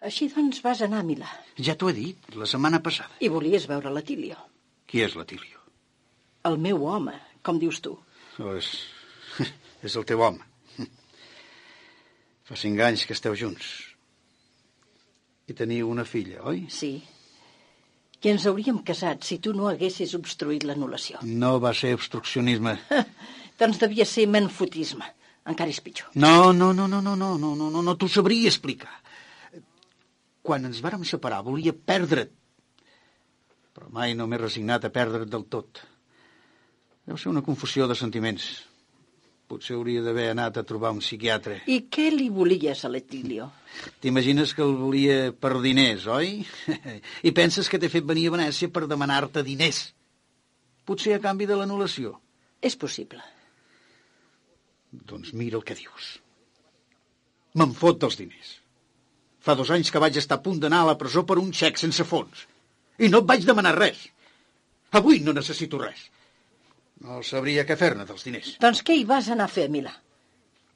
[0.09, 1.27] Així doncs vas anar a Milà
[1.59, 3.11] Ja t'ho he dit, la setmana passada.
[3.19, 4.37] i volies veure la Tílio.
[4.87, 5.59] Qui és la Tílio?
[6.49, 7.97] El meu home, com dius tu.
[8.39, 8.69] Oh, és...
[9.85, 10.48] és el teu home.
[12.49, 13.67] Fa cinc anys que esteu junts.
[15.49, 16.63] I teniu una filla, oi?
[16.73, 16.95] Sí.
[18.19, 21.21] I ens hauríem casat si tu no haguessis obstruït l'anul·lació.
[21.23, 22.73] No va ser obstruccionisme.
[23.61, 25.05] doncs devia ser menfotisme.
[25.49, 26.09] encara és pitjor.
[26.13, 28.91] No, no, no, no, no, no, no, no, no, no t'ho sabria explicar.
[30.45, 32.33] Quan ens vàrem separar volia perdre't,
[33.73, 35.81] però mai no m'he resignat a perdre't del tot.
[37.05, 38.68] Deu ser una confusió de sentiments.
[39.49, 41.55] Potser hauria d'haver anat a trobar un psiquiatre.
[41.73, 43.47] I què li volies a l'Etilio?
[44.03, 46.43] T'imagines que el volia per diners, oi?
[47.27, 49.87] I penses que t'he fet venir a Venècia per demanar-te diners.
[50.85, 52.13] Potser a canvi de l'anul·lació.
[52.61, 53.23] És possible.
[55.09, 56.11] Doncs mira el que dius.
[57.57, 58.53] Me'n fot dels diners.
[59.41, 61.81] Fa dos anys que vaig estar a punt d'anar a la presó per un xec
[61.81, 62.45] sense fons.
[63.01, 64.05] I no et vaig demanar res.
[65.01, 66.05] Avui no necessito res.
[67.05, 68.53] No sabria què fer-ne dels diners.
[68.63, 69.93] Doncs què hi vas anar a fer Milà?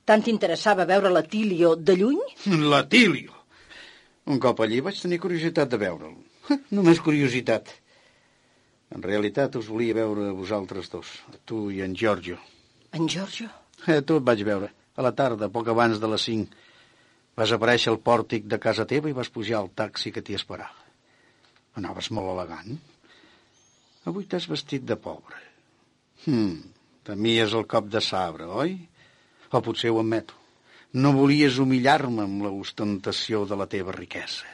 [0.07, 2.19] Tant t'interessava veure l'Atilio de lluny?
[2.71, 3.35] L'Atilio.
[4.31, 6.15] Un cop allí vaig tenir curiositat de veure'l.
[6.77, 7.71] Només curiositat.
[8.93, 12.37] En realitat us volia veure a vosaltres dos, a tu i en Giorgio.
[12.93, 13.49] En Giorgio?
[13.87, 14.69] Eh, tu et vaig veure.
[14.95, 16.51] A la tarda, poc abans de les cinc.
[17.39, 20.83] Vas aparèixer al pòrtic de casa teva i vas pujar al taxi que t'hi esperava.
[21.79, 22.77] Anaves molt elegant.
[24.05, 25.39] Avui t'has vestit de pobre.
[26.23, 26.61] Hmm,
[27.03, 28.77] temies el cop de sabre, oi?
[29.51, 30.37] O potser ho admeto.
[30.93, 34.47] No volies humillar-me amb la ostentació de la teva riquesa.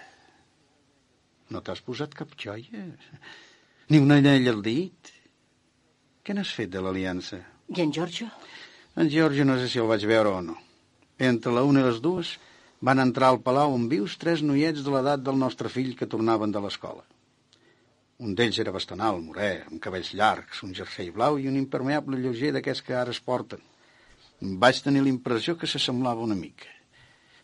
[1.50, 2.86] No t'has posat cap joia?
[3.90, 5.14] Ni un anell al dit?
[6.24, 7.42] Què n'has fet de l'aliança?
[7.76, 8.30] I en Giorgio?
[8.96, 10.58] En Giorgio no sé si el vaig veure o no.
[11.20, 12.36] Entre la una i les dues
[12.82, 16.54] van entrar al palau on vius tres noiets de l'edat del nostre fill que tornaven
[16.56, 17.04] de l'escola.
[18.20, 22.18] Un d'ells era bastant alt, morè, amb cabells llargs, un jersei blau i un impermeable
[22.20, 23.62] lleuger d'aquests que ara es porten.
[24.64, 26.68] Vaig tenir la impressió que s'assemblava una mica.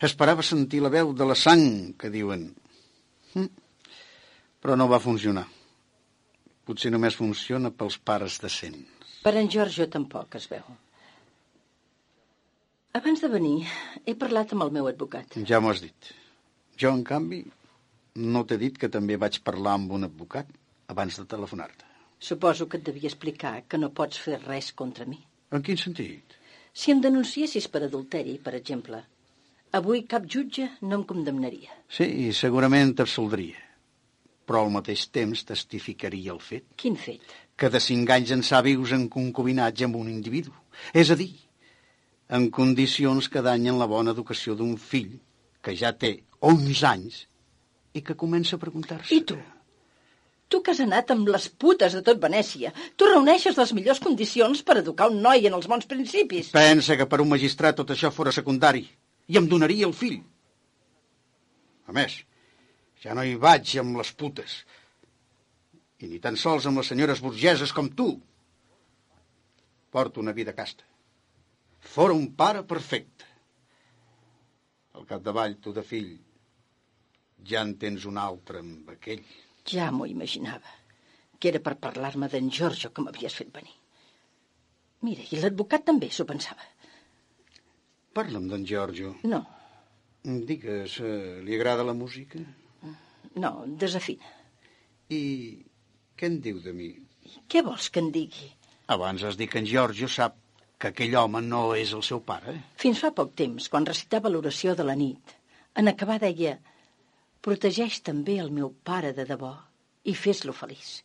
[0.03, 2.49] Esperava sentir la veu de la sang, que diuen.
[3.36, 3.47] Hm.
[4.59, 5.45] Però no va funcionar.
[6.67, 9.15] Potser només funciona pels pares decents.
[9.23, 10.67] Per en Giorgio tampoc es veu.
[12.99, 13.63] Abans de venir,
[14.03, 15.39] he parlat amb el meu advocat.
[15.47, 16.11] Ja m'ho has dit.
[16.76, 17.45] Jo, en canvi,
[18.36, 20.51] no t'he dit que també vaig parlar amb un advocat
[20.88, 21.86] abans de telefonar-te.
[22.20, 25.20] Suposo que et devia explicar que no pots fer res contra mi.
[25.52, 26.38] En quin sentit?
[26.76, 29.02] Si em denunciessis per adulteri, per exemple,
[29.76, 31.72] avui cap jutge no em condemnaria.
[31.90, 33.62] Sí, i segurament t'absoldria.
[34.46, 37.24] Però al mateix temps testificaria el fet Quin fet?
[37.58, 40.52] que de cinc anys ençà vius en concubinatge amb un individu.
[40.94, 41.32] És a dir,
[42.30, 45.16] en condicions que danyen la bona educació d'un fill
[45.64, 46.12] que ja té
[46.42, 47.22] 11 anys
[47.96, 49.16] i que comença a preguntar-se...
[49.16, 49.38] I tu?
[50.50, 52.72] Tu que has anat amb les putes de tot Venècia.
[52.96, 56.52] Tu reuneixes les millors condicions per educar un noi en els bons principis.
[56.54, 58.86] Pensa que per un magistrat tot això fora secundari
[59.28, 60.20] i em donaria el fill.
[61.89, 62.20] A més,
[63.02, 64.60] ja no hi vaig amb les putes.
[66.02, 68.12] I ni tan sols amb les senyores burgeses com tu.
[69.89, 70.86] Porto una vida casta.
[71.80, 73.26] Fora un pare perfecte.
[74.96, 76.14] Al capdavall, tu de fill,
[77.46, 79.26] ja en tens un altre amb aquell.
[79.72, 80.70] Ja m'ho imaginava,
[81.39, 83.74] que era per parlar-me d'en Giorgio que m'havies fet venir.
[85.05, 86.61] Mira, i l'advocat també s'ho pensava.
[88.16, 89.16] Parla'm d'en Giorgio.
[89.24, 89.43] No,
[90.26, 92.39] Digues, eh, li agrada la música?
[93.36, 94.26] no, desafina.
[95.13, 95.20] I
[96.18, 96.88] què en diu de mi?
[97.51, 98.47] Què vols que en digui?
[98.95, 100.39] Abans has dit que en Giorgio sap
[100.82, 102.55] que aquell home no és el seu pare.
[102.82, 105.36] Fins fa poc temps, quan recitava l'oració de la nit,
[105.76, 106.55] en acabar deia
[107.46, 109.54] «Protegeix també el meu pare de debò
[110.10, 110.96] i fes-lo feliç».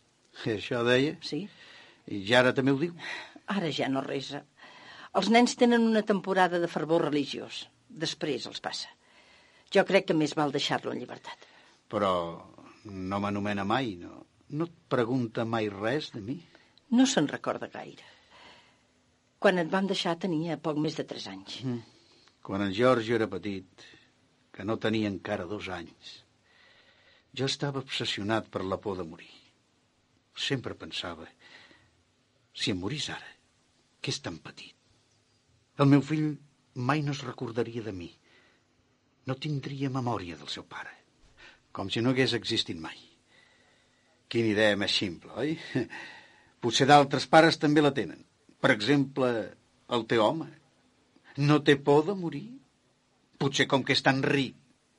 [0.48, 1.18] Això deia?
[1.26, 1.42] Sí?
[2.08, 2.94] I ja ara també ho diu?
[3.52, 4.44] Ara ja no resa.
[5.18, 7.64] Els nens tenen una temporada de fervor religiós.
[7.90, 8.88] Després els passa.
[9.74, 11.46] Jo crec que més val deixar-lo en llibertat.
[11.90, 12.12] Però
[12.84, 14.24] no m'anomena mai, no?
[14.50, 16.38] No et pregunta mai res de mi?
[16.96, 18.06] No se'n recorda gaire.
[19.38, 21.60] Quan et vam deixar tenia poc més de tres anys.
[21.64, 21.82] Mm.
[22.42, 23.84] Quan en Giorgio era petit,
[24.50, 26.19] que no tenia encara dos anys,
[27.36, 29.32] jo estava obsessionat per la por de morir.
[30.36, 31.26] Sempre pensava,
[32.54, 33.34] si em morís ara,
[34.00, 34.74] que és tan petit.
[35.80, 36.32] El meu fill
[36.74, 38.10] mai no es recordaria de mi.
[39.26, 40.92] No tindria memòria del seu pare.
[41.72, 42.98] Com si no hagués existit mai.
[44.30, 45.56] Quina idea més simple, oi?
[46.62, 48.24] Potser d'altres pares també la tenen.
[48.60, 49.30] Per exemple,
[49.88, 50.48] el teu home.
[51.38, 52.46] No té por de morir?
[53.40, 54.56] Potser com que és tan ric,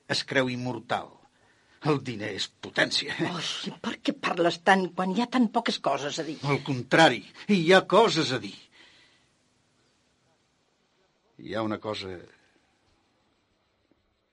[0.09, 1.20] es creu immortal.
[1.89, 3.15] El diner és potència.
[3.25, 6.37] Oi, per què parles tant quan hi ha tan poques coses a dir?
[6.45, 8.53] Al contrari, hi ha coses a dir.
[11.41, 12.13] Hi ha una cosa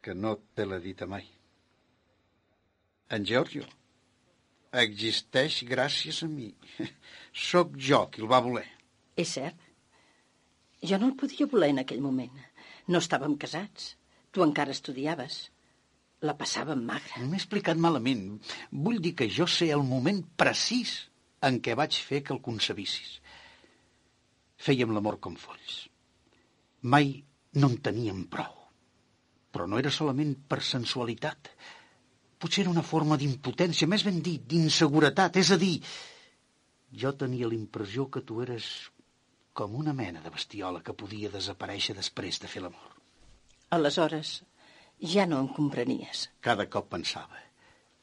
[0.05, 1.25] que no te l'ha dit mai.
[3.17, 3.65] En Giorgio
[4.83, 6.51] existeix gràcies a mi.
[7.33, 8.67] Sóc jo qui el va voler.
[9.17, 9.57] És cert?
[10.85, 12.37] Jo no el podia voler en aquell moment.
[12.93, 13.95] No estàvem casats.
[14.33, 15.47] Tu encara estudiaves.
[16.27, 17.23] La passàvem magra.
[17.23, 18.25] M'he explicat malament.
[18.73, 20.97] Vull dir que jo sé el moment precís
[21.47, 23.19] en què vaig fer que el concebissis.
[24.59, 25.85] Fèiem l'amor com folls.
[26.83, 27.12] Mai
[27.55, 28.55] no en teníem prou.
[29.55, 31.53] Però no era solament per sensualitat.
[32.39, 35.39] Potser era una forma d'impotència, més ben dit, d'inseguretat.
[35.39, 35.77] És a dir,
[37.03, 38.91] jo tenia l'impressió que tu eres
[39.59, 42.95] com una mena de bestiola que podia desaparèixer després de fer l'amor.
[43.75, 44.39] Aleshores,
[45.01, 46.29] ja no em comprenies.
[46.41, 47.41] Cada cop pensava,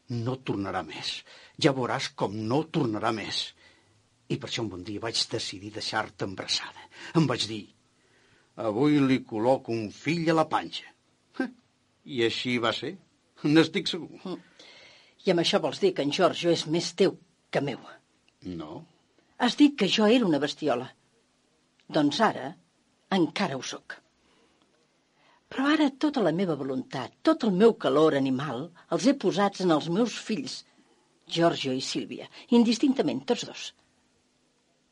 [0.09, 1.19] no tornarà més.
[1.61, 3.47] Ja veuràs com no tornarà més.
[4.29, 6.87] I per això un bon dia vaig decidir deixar-te embrassada.
[7.15, 7.63] Em vaig dir,
[8.55, 10.87] avui li col·loco un fill a la panxa.
[12.05, 12.95] I així va ser.
[13.43, 14.37] N'estic segur.
[15.25, 17.17] I amb això vols dir que en Giorgio és més teu
[17.49, 17.81] que meu.
[18.45, 18.85] No.
[19.41, 20.87] Has dit que jo era una bestiola.
[21.89, 22.51] Doncs ara
[23.17, 23.97] encara ho sóc.
[25.55, 29.71] Però ara tota la meva voluntat, tot el meu calor animal, els he posats en
[29.71, 30.57] els meus fills,
[31.31, 32.27] Giorgio i Sílvia,
[32.57, 33.69] indistintament, tots dos.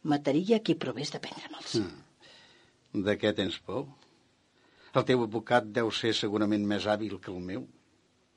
[0.08, 1.76] Mataria qui provés de prendre-me'ls.
[1.82, 3.04] Mm.
[3.10, 3.84] De què tens por?
[4.96, 7.68] El teu advocat deu ser segurament més hàbil que el meu,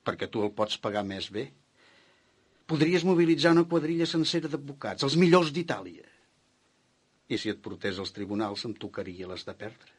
[0.03, 1.47] perquè tu el pots pagar més bé.
[2.67, 6.03] Podries mobilitzar una quadrilla sencera d'advocats, els millors d'Itàlia.
[7.31, 9.96] I si et portés als tribunals em tocaria les de perdre.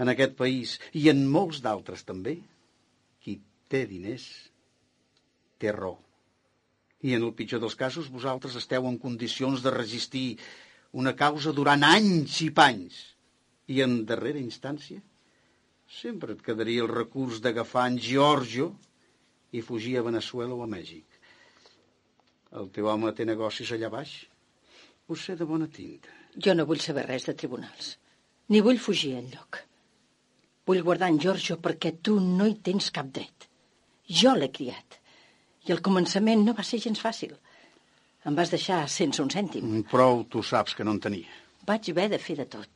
[0.00, 2.38] En aquest país, i en molts d'altres també,
[3.20, 3.36] qui
[3.68, 4.24] té diners
[5.60, 5.98] té raó.
[7.02, 10.38] I en el pitjor dels casos, vosaltres esteu en condicions de resistir
[10.92, 12.98] una causa durant anys i panys.
[13.68, 15.00] I en darrera instància,
[16.00, 18.70] sempre et quedaria el recurs d'agafar en Giorgio
[19.52, 21.04] i fugir a Venezuela o a Mèxic.
[22.60, 24.12] El teu home té negocis allà baix?
[25.08, 26.12] Ho sé de bona tinta.
[26.36, 27.96] Jo no vull saber res de tribunals.
[28.48, 29.62] Ni vull fugir enlloc.
[30.66, 33.48] Vull guardar en Giorgio perquè tu no hi tens cap dret.
[34.22, 34.98] Jo l'he criat.
[35.66, 37.34] I el començament no va ser gens fàcil.
[38.26, 39.82] Em vas deixar sense un cèntim.
[39.90, 41.38] Prou tu saps que no en tenia.
[41.66, 42.68] Vaig haver de fer de tot.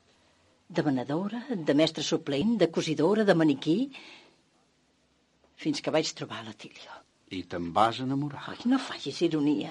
[0.68, 3.78] De venedora, de mestre suplent, de cosidora, de maniquí...
[5.56, 6.98] Fins que vaig trobar la Tilio.
[7.32, 8.42] I te'n vas enamorar.
[8.52, 9.70] Ai, no facis ironia.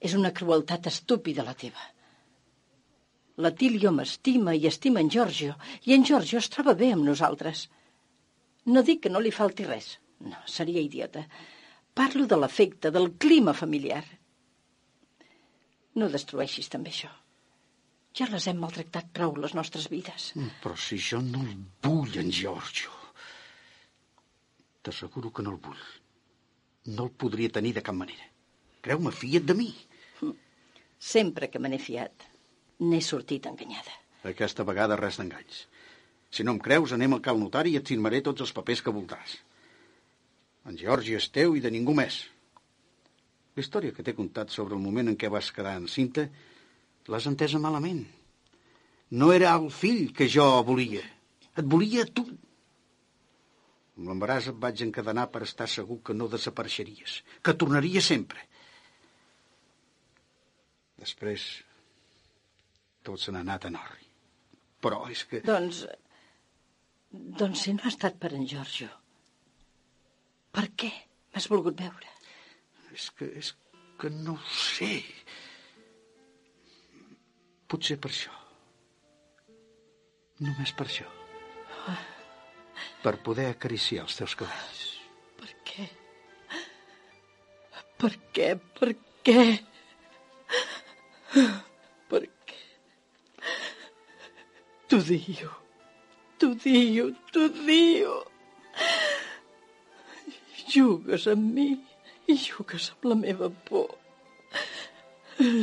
[0.00, 1.82] És una crueltat estúpida la teva.
[3.42, 5.56] La Tilio m'estima i estima en Giorgio,
[5.88, 7.66] i en Giorgio es troba bé amb nosaltres.
[8.70, 9.96] No dic que no li falti res.
[10.22, 11.24] No, seria idiota.
[11.94, 14.04] Parlo de l'efecte, del clima familiar.
[15.98, 17.10] No destrueixis també això.
[18.14, 20.30] Ja les hem maltractat prou, les nostres vides.
[20.62, 22.94] Però si jo no el vull, en Giorgio.
[24.86, 25.82] T'asseguro que no el vull.
[26.94, 28.30] No el podria tenir de cap manera.
[28.84, 29.72] Creu-me, fia't de mi.
[30.98, 32.28] Sempre que me n'he fiat,
[32.80, 33.94] n'he sortit enganyada.
[34.24, 35.64] Aquesta vegada res d'enganys.
[36.34, 38.94] Si no em creus, anem al cal notari i et firmaré tots els papers que
[38.94, 39.36] voldràs.
[40.66, 42.24] En Georgi és teu i de ningú més.
[43.54, 46.26] La història que t'he contat sobre el moment en què vas quedar encinta
[47.06, 48.02] l'has entesa malament.
[49.14, 51.04] No era el fill que jo volia.
[51.54, 52.24] Et volia tu.
[53.94, 58.40] Amb l'embaràs et vaig encadenar per estar segur que no desapareixeries, que tornaria sempre.
[60.98, 61.44] Després,
[63.04, 64.08] tot se n'ha anat en orri.
[64.84, 65.42] Però és que...
[65.46, 65.84] Doncs...
[67.14, 68.88] Doncs si no ha estat per en Giorgio,
[70.54, 70.90] per què
[71.34, 72.10] m'has volgut veure?
[72.94, 73.52] És que, és
[74.00, 74.96] que no ho sé.
[77.70, 78.34] Potser per això.
[80.42, 81.06] Només per això.
[83.04, 84.82] Per poder acariciar els teus cabells.
[85.38, 85.86] Per què?
[88.02, 88.48] Per què?
[88.80, 88.90] Per
[89.28, 89.44] què?
[91.34, 91.63] Per
[94.94, 95.48] T'ho diu.
[96.38, 98.10] T'ho diu, t'ho diu.
[100.70, 101.64] Jugues amb mi
[102.30, 103.88] i jugues amb la meva por.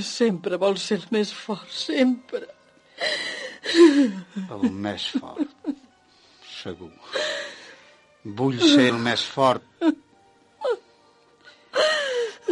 [0.03, 2.43] Sempre vols ser el més fort, sempre.
[3.71, 5.71] El més fort.
[6.57, 6.91] Segur.
[8.41, 9.63] Vull ser el més fort.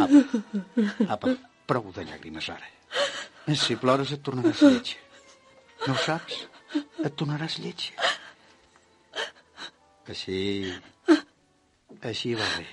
[0.00, 0.24] Apa,
[1.18, 1.36] apa,
[1.68, 2.72] prou de llàgrimes ara.
[3.66, 4.96] Si plores et tornaràs lletja.
[5.84, 6.40] No ho saps?
[6.74, 8.10] Et tornaràs lletja.
[10.10, 10.38] Així...
[12.00, 12.66] Així va bé.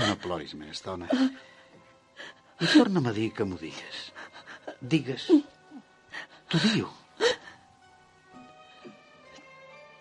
[0.00, 1.08] No ploris més, dona.
[1.10, 4.02] I torna'm a dir que m'ho digues.
[4.80, 5.26] Digues.
[6.50, 6.88] T'ho diu.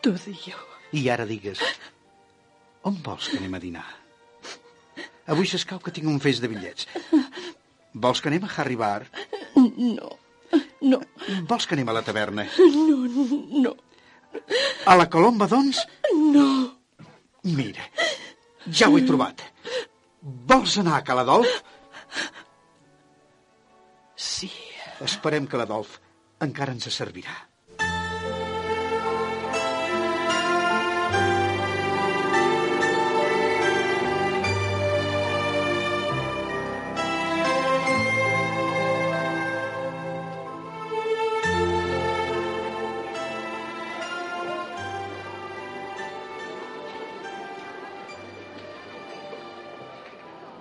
[0.04, 0.62] T'ho diu.
[0.96, 1.64] I ara digues.
[2.88, 3.88] On vols que anem a dinar?
[5.30, 6.88] Avui s'escau que tinc un feix de bitllets.
[7.94, 9.04] Vols que anem a Harry Bar?
[9.56, 10.16] No.
[10.82, 11.02] no,
[11.50, 12.46] Vols que anem a la taverna?
[12.60, 12.98] no,
[13.66, 13.76] no,
[14.86, 15.80] A la Colomba, doncs?
[16.14, 16.46] no.
[17.44, 17.86] Mira,
[18.68, 19.42] ja ho he trobat.
[20.22, 21.48] Vols anar a Caladolf?
[24.20, 24.50] Sí,
[25.00, 25.94] Esperem que l'Adolf
[26.44, 27.32] encara ens servirà.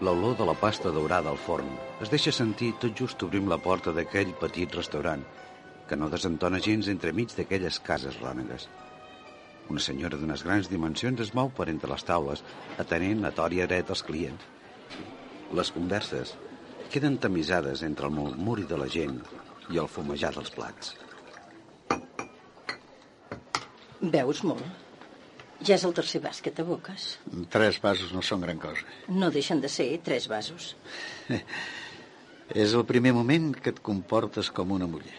[0.09, 1.67] L'olor de la pasta daurada al forn
[2.01, 5.21] es deixa sentir tot just obrim la porta d'aquell petit restaurant
[5.91, 8.65] que no desentona gens entremig d'aquelles cases rònegues.
[9.69, 12.41] Una senyora d'unes grans dimensions es mou per entre les taules,
[12.87, 14.49] atenent a tòria dret els clients.
[15.61, 16.33] Les converses
[16.89, 19.21] queden tamisades entre el murmuri de la gent
[19.69, 20.97] i el fumejar dels plats.
[24.01, 24.88] veus molt?
[25.59, 27.07] Ja és el tercer vas que t'aboques.
[27.51, 28.87] Tres vasos no són gran cosa.
[29.11, 30.75] No deixen de ser tres vasos.
[32.49, 35.17] És el primer moment que et comportes com una muller.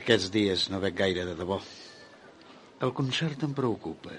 [0.00, 1.60] Aquests dies no veig gaire de debò.
[2.82, 4.16] El concert em preocupa.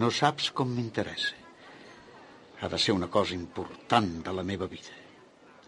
[0.00, 1.36] No saps com m'interessa.
[2.62, 4.94] Ha de ser una cosa important de la meva vida.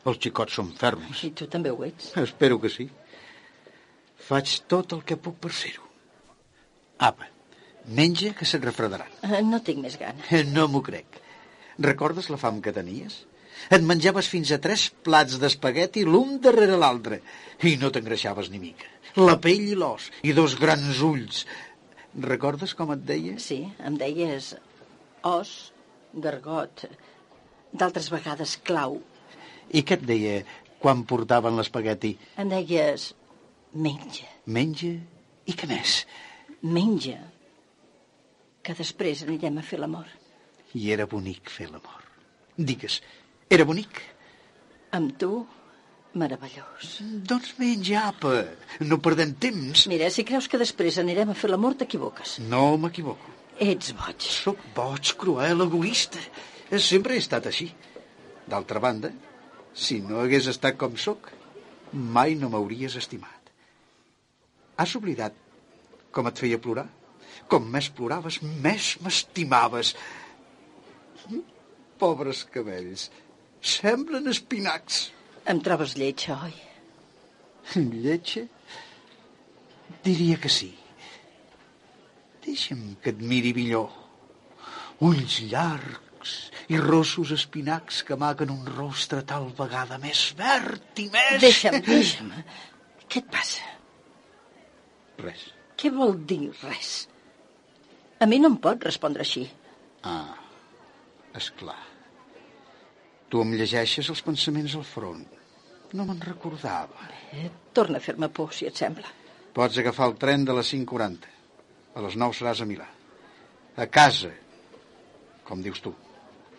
[0.05, 1.25] Els xicots són ferms.
[1.27, 2.13] I tu també ho ets.
[2.21, 2.89] Espero que sí.
[4.25, 5.94] Faig tot el que puc per ser-ho.
[6.99, 7.27] Apa,
[7.89, 9.11] menja que se't refredaran.
[9.23, 10.21] Eh, No tinc més gana.
[10.53, 11.21] No m'ho crec.
[11.79, 13.25] Recordes la fam que tenies?
[13.71, 17.21] Et menjaves fins a tres plats d'espagueti l'un darrere l'altre
[17.63, 18.87] i no t'engreixaves ni mica.
[19.17, 21.45] La pell i l'os i dos grans ulls.
[22.15, 23.39] Recordes com et deia?
[23.43, 24.53] Sí, em deies
[25.27, 25.73] os,
[26.15, 26.85] gargot,
[27.73, 29.01] d'altres vegades clau.
[29.75, 30.35] I què et deia
[30.83, 32.17] quan portaven l'espagueti?
[32.39, 33.13] Em deies
[33.73, 34.93] menja, Menja
[35.47, 36.03] i què més?
[36.65, 37.19] Menja,
[38.65, 40.09] que després anirem a fer l'amor.
[40.75, 42.01] I era bonic fer l'amor.
[42.57, 43.01] Digues,
[43.53, 44.01] era bonic?
[44.97, 45.45] Amb tu,
[46.17, 46.97] meravellós.
[47.29, 48.33] Doncs menja, apa.
[48.81, 49.85] No perdem temps.
[49.91, 52.39] Mira, si creus que després anirem a fer l'amor, t'equivoques.
[52.49, 53.35] No m'equivoco.
[53.61, 54.25] Ets boig.
[54.25, 56.23] Sóc boig, cruel, egoista.
[56.81, 57.69] Sempre he estat així.
[58.51, 59.13] D'altra banda,
[59.75, 61.29] si no hagués estat com sóc,
[61.93, 63.53] mai no m'hauries estimat.
[64.81, 65.37] Has oblidat
[66.15, 66.87] com et feia plorar?
[67.51, 69.93] Com més ploraves, més m'estimaves.
[72.01, 73.09] Pobres cabells,
[73.75, 75.09] semblen espinacs.
[75.51, 76.55] Em trobes lletja, oi?
[78.05, 78.47] Lletja?
[80.05, 80.71] Diria que sí.
[82.45, 83.89] Deixa'm que et miri millor.
[85.05, 86.35] Ulls llargs
[86.73, 91.41] i rossos espinacs que amaguen un rostre tal vegada més verd i més...
[91.45, 92.33] Deixa'm, deixa'm.
[93.09, 93.69] Què et passa?
[95.21, 95.45] Res.
[95.81, 96.93] Què vol dir res?
[98.23, 99.45] A mi no em pot respondre així.
[100.07, 100.37] Ah,
[101.37, 101.81] és clar.
[103.29, 105.25] Tu em llegeixes els pensaments al front.
[105.95, 107.09] No me'n recordava.
[107.35, 109.11] Eh, torna a fer-me por, si et sembla.
[109.55, 111.33] Pots agafar el tren de les 5.40.
[111.95, 112.87] A les 9 seràs a Milà.
[113.79, 114.31] A casa,
[115.47, 115.93] com dius tu,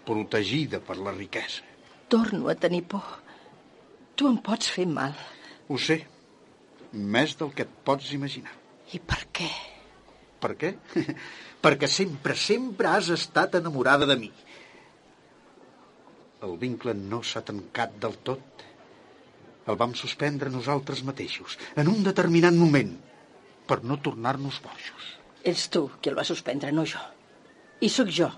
[0.07, 1.63] protegida per la riquesa.
[2.11, 3.07] Torno a tenir por.
[4.15, 5.15] Tu em pots fer mal.
[5.67, 6.01] Ho sé,
[6.93, 8.53] més del que et pots imaginar.
[8.93, 9.49] I per què?
[10.43, 10.73] Per què?
[11.65, 14.29] Perquè sempre, sempre has estat enamorada de mi.
[16.45, 18.63] El vincle no s'ha tancat del tot.
[19.65, 22.91] El vam suspendre nosaltres mateixos, en un determinat moment,
[23.65, 25.11] per no tornar-nos bojos.
[25.41, 27.01] Ets tu qui el va suspendre, no jo.
[27.81, 28.29] I sóc jo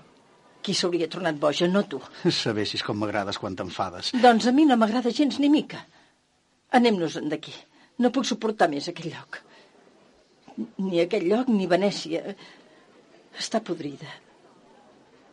[0.64, 2.00] qui s'hauria tornat boja, no tu.
[2.42, 4.12] Sabessis com m'agrades quan t'enfades.
[4.24, 5.84] Doncs a mi no m'agrada gens ni mica.
[6.76, 7.54] Anem-nos-en d'aquí.
[8.04, 9.40] No puc suportar més aquell lloc.
[10.82, 12.34] Ni aquell lloc ni Venècia.
[13.38, 14.08] Està podrida.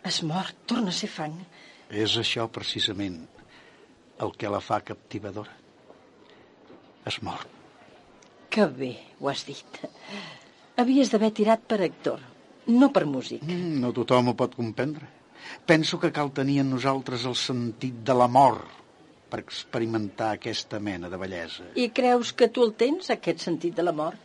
[0.06, 1.34] Es mor, torna a ser fang.
[1.90, 3.24] És això precisament
[4.22, 5.52] el que la fa captivadora.
[7.10, 7.50] És mort.
[8.54, 9.82] Que bé, ho has dit.
[10.80, 12.22] Havies d'haver tirat per actor,
[12.68, 13.42] no per músic.
[13.44, 15.08] Mm, No tothom ho pot comprendre.
[15.66, 18.62] Penso que cal tenir en nosaltres el sentit de l'amor
[19.30, 21.68] per experimentar aquesta mena de bellesa.
[21.76, 24.16] I creus que tu el tens, aquest sentit de l'amor?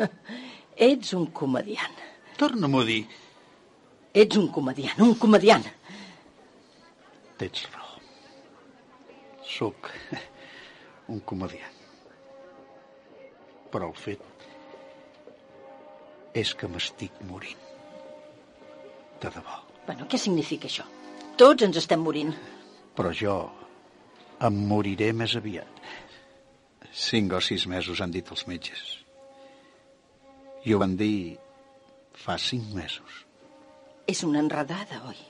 [0.90, 1.98] Ets un comediant.
[2.40, 3.02] Torna-m'ho a dir.
[4.22, 5.66] Ets un comediant, un comediant.
[7.40, 8.00] Tens raó.
[9.46, 9.90] Soc
[11.14, 11.78] un comediant.
[13.70, 14.26] Però el fet
[16.40, 17.68] és que m'estic morint.
[19.20, 19.62] De debò.
[19.86, 20.86] Bueno, què significa això?
[21.38, 22.34] Tots ens estem morint.
[22.96, 23.36] Però jo
[24.46, 25.80] Em moriré més aviat.
[26.96, 28.84] Cinc o sis mesos han dit els metges.
[30.64, 31.38] I ho van dir
[32.20, 33.24] fa cinc mesos.
[34.10, 35.20] És una enredada, oi?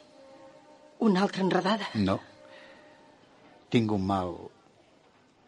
[1.06, 1.90] Una altra enredada?
[1.94, 2.18] No.
[3.70, 4.34] Tinc un mal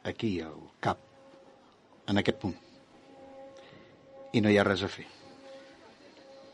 [0.07, 1.01] aquí, al cap,
[2.07, 2.55] en aquest punt.
[4.33, 5.09] I no hi ha res a fer.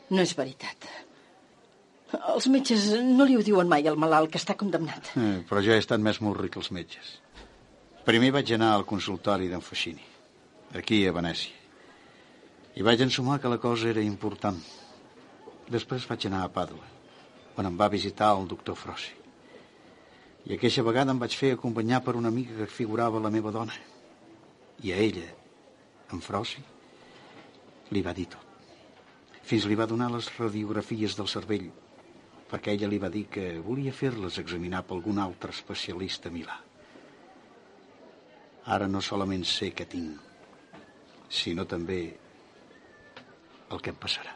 [0.09, 0.89] No és veritat.
[2.17, 5.11] Els metges no li ho diuen mai al malalt que està condemnat.
[5.21, 7.19] Eh, però jo he estat més murri que els metges.
[8.07, 10.05] Primer vaig anar al consultori d'en Feixini,
[10.73, 11.58] aquí a Venècia.
[12.79, 14.55] I vaig ensumar que la cosa era important.
[15.67, 16.85] Després vaig anar a Pàdua,
[17.59, 19.11] on em va visitar el doctor Frossi.
[20.47, 23.75] I aquella vegada em vaig fer acompanyar per una amiga que figurava la meva dona.
[24.79, 25.25] I a ella,
[26.15, 26.63] en Frossi,
[27.91, 28.47] li va dir tot.
[29.43, 31.67] Fins li va donar les radiografies del cervell,
[32.47, 36.57] perquè ella li va dir que volia fer-les examinar per algun altre especialista a Milà.
[38.71, 40.15] Ara no solament sé què tinc,
[41.27, 42.28] sinó també
[43.69, 44.35] el que em passarà.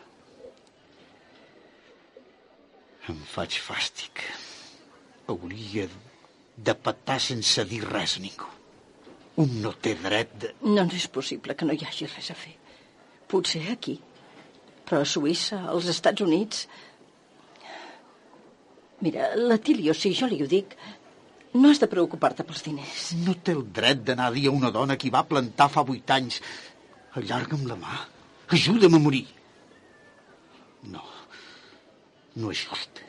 [3.12, 4.24] Em faig fàstic.
[5.32, 5.88] Hauria
[6.58, 8.50] de patar sense dir res a ningú.
[9.44, 10.54] Un no té dret de...
[10.62, 12.54] No, no és possible que no hi hagi res a fer.
[13.32, 13.98] Potser aquí.
[14.86, 16.68] Però a Suïssa, als Estats Units...
[19.04, 20.78] Mira, la Tilio, si jo li ho dic,
[21.58, 23.10] no has de preocupar-te pels diners.
[23.26, 26.14] No té el dret d'anar a dir a una dona que va plantar fa vuit
[26.16, 26.40] anys
[27.20, 27.98] allarga'm la mà,
[28.54, 29.26] ajuda'm a morir.
[30.94, 31.04] No,
[32.36, 33.02] no és just.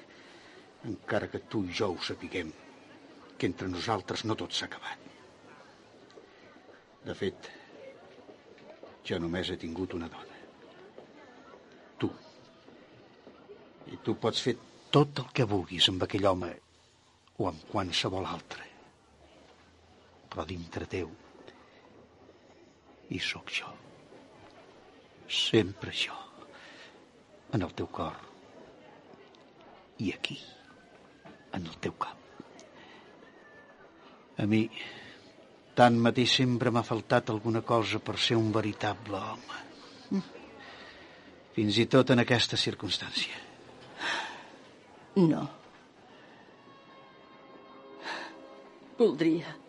[0.89, 2.53] Encara que tu i jo ho sapiguem,
[3.39, 5.01] que entre nosaltres no tot s'ha acabat.
[7.05, 7.49] De fet,
[9.05, 10.39] jo només he tingut una dona.
[12.01, 12.11] Tu.
[13.93, 14.57] I tu pots fer
[14.95, 16.53] tot el que vulguis amb aquell home
[17.37, 18.69] o amb qualsevol altre.
[20.33, 21.11] Però dintre teu
[23.13, 23.84] hi sóc jo.
[25.29, 26.17] Sempre jo.
[27.53, 28.17] En el teu cor.
[30.03, 30.39] I aquí.
[31.55, 32.19] En el teu cap.
[34.43, 34.65] A mi,
[35.79, 40.23] tant mateix sempre m'ha faltat alguna cosa per ser un veritable home.
[41.55, 43.39] Fins i tot en aquesta circumstància.
[45.23, 45.45] No.
[48.99, 49.61] Voldria...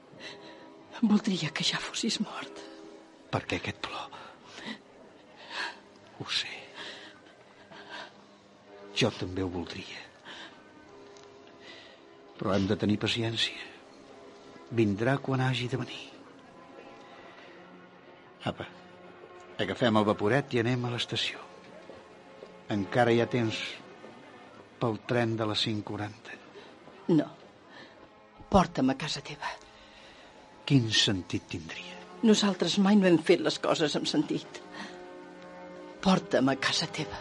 [1.05, 2.61] Voldria que ja fossis mort.
[3.29, 4.24] Per què aquest plor?
[6.19, 6.51] Ho sé.
[8.95, 10.03] Jo també ho voldria.
[12.39, 13.73] Però hem de tenir paciència.
[14.75, 16.03] Vindrà quan hagi de venir.
[18.45, 18.67] Apa,
[19.59, 21.41] agafem el vaporet i anem a l'estació.
[22.75, 23.59] Encara hi ha temps
[24.79, 26.39] pel tren de les 5.40.
[27.17, 27.27] No.
[28.49, 29.51] Porta'm a casa teva.
[30.65, 31.97] Quin sentit tindria?
[32.25, 34.61] Nosaltres mai no hem fet les coses amb sentit.
[36.05, 37.17] Porta'm a casa teva.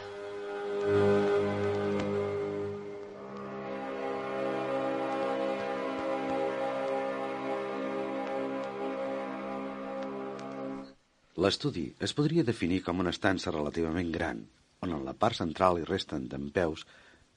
[11.41, 14.43] L'estudi es podria definir com una estança relativament gran,
[14.85, 16.85] on en la part central hi resten dempeus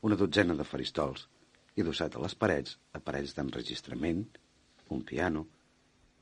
[0.09, 1.29] una dotzena de faristols
[1.77, 4.25] i adossat a les parets aparells d'enregistrament,
[4.91, 5.45] un piano,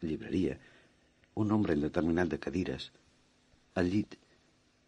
[0.06, 0.60] llibreria,
[1.42, 2.92] un nombre indeterminat de cadires,
[3.82, 4.20] el llit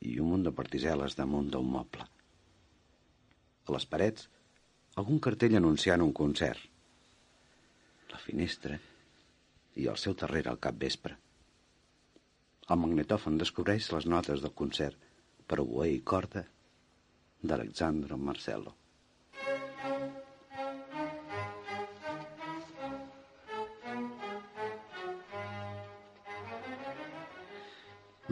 [0.06, 2.06] i un munt de partiseles damunt d'un moble.
[3.68, 4.28] A les parets,
[4.96, 6.62] algun cartell anunciant un concert.
[8.12, 8.78] La finestra
[9.78, 11.18] i al seu darrere al capvespre.
[12.68, 14.98] El magnetòfon descobreix les notes del concert
[15.48, 16.44] per oboe i corda
[17.44, 18.74] d'Alexandro Marcelo.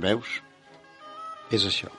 [0.06, 0.42] Veus?
[1.56, 1.92] És això.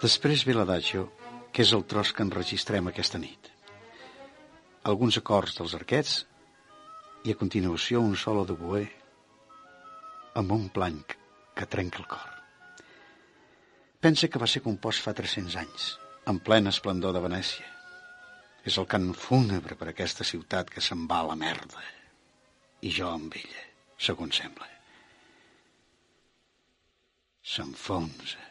[0.00, 1.08] Després ve l'adagio,
[1.52, 3.50] que és el tros que enregistrem aquesta nit.
[4.88, 6.14] Alguns acords dels arquets
[7.26, 8.86] i a continuació un solo de boer
[10.40, 11.16] amb un planc
[11.58, 12.30] que trenca el cor.
[14.00, 15.90] Pensa que va ser compost fa 300 anys,
[16.30, 17.66] en plena esplendor de Venècia.
[18.64, 21.84] És el cant fúnebre per aquesta ciutat que se'n va a la merda.
[22.86, 23.68] I jo amb ella,
[23.98, 24.77] segons sembla.
[27.48, 28.42] S'enfonsa.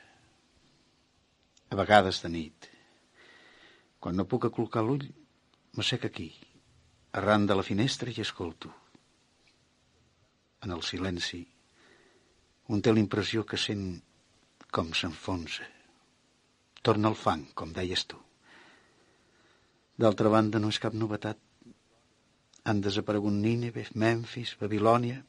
[1.70, 2.68] A vegades de nit,
[4.02, 5.04] quan no puc acolocar l'ull,
[5.78, 6.32] m'assec aquí,
[7.20, 8.72] arran de la finestra i escolto.
[10.66, 11.44] En el silenci,
[12.74, 13.84] un té la impressió que sent
[14.74, 15.68] com s'enfonsa.
[16.82, 18.18] Torna al fang, com deies tu.
[20.02, 21.38] D'altra banda, no és cap novetat.
[22.66, 25.22] Han desaparegut Nínive, Memphis, Babilònia.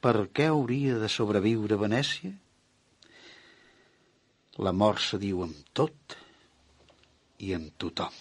[0.00, 2.32] Per què hauria de sobreviure Venècia?
[4.60, 6.16] La mort se diu amb tot
[7.40, 8.12] i amb tothom.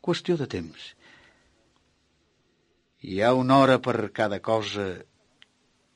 [0.00, 0.94] Qüestió de temps.
[3.04, 4.86] Hi ha una hora per cada cosa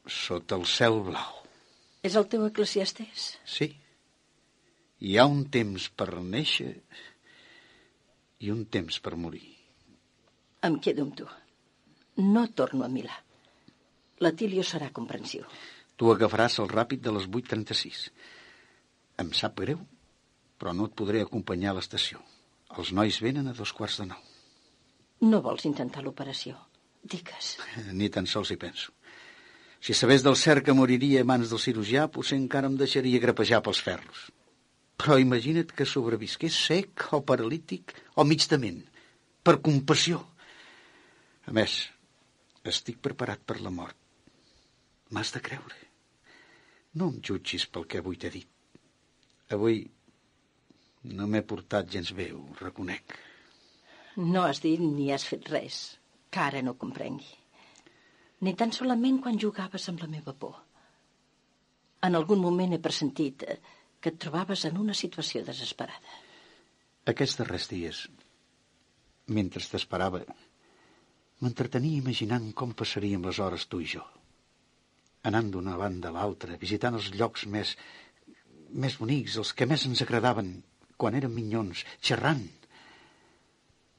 [0.04, 1.40] sota el cel blau.
[2.04, 3.30] És el teu eclesiastès?
[3.46, 3.70] Sí.
[5.00, 6.74] Hi ha un temps per néixer
[8.42, 9.46] i un temps per morir.
[10.68, 11.26] Em quedo amb tu.
[12.20, 13.16] No torno a Milà.
[14.22, 15.48] La Tilio serà comprensiu.
[15.96, 18.10] Tu agafaràs el ràpid de les 8.36.
[19.22, 19.78] Em sap greu,
[20.58, 22.18] però no et podré acompanyar a l'estació.
[22.76, 24.20] Els nois venen a dos quarts de nou.
[25.22, 26.56] No vols intentar l'operació?
[27.14, 27.56] Digues.
[27.98, 28.94] Ni tan sols hi penso.
[29.82, 33.62] Si sabés del cert que moriria a mans del cirurgià, potser encara em deixaria grapejar
[33.66, 34.28] pels ferros.
[34.98, 38.84] Però imagina't que sobrevisqués sec o paralític o mig ment,
[39.42, 40.20] per compassió.
[41.50, 41.74] A més,
[42.62, 43.98] estic preparat per la mort.
[45.10, 45.78] M'has de creure.
[46.94, 48.51] No em jutgis pel que avui t'he dit.
[49.52, 49.82] Avui
[51.18, 53.16] no m'he portat gens bé, ho reconec.
[54.16, 55.78] No has dit ni has fet res,
[56.30, 57.30] que ara no comprengui.
[58.42, 60.56] Ni tan solament quan jugaves amb la meva por.
[62.02, 63.58] En algun moment he pressentit eh,
[64.02, 66.16] que et trobaves en una situació desesperada.
[67.12, 68.00] Aquests darrers dies,
[69.36, 70.22] mentre t'esperava,
[71.42, 74.02] m'entretenia imaginant com passaríem les hores tu i jo.
[75.30, 77.76] Anant d'una banda a l'altra, visitant els llocs més,
[78.72, 80.54] més bonics, els que més ens agradaven
[81.00, 82.44] quan érem minyons, xerrant.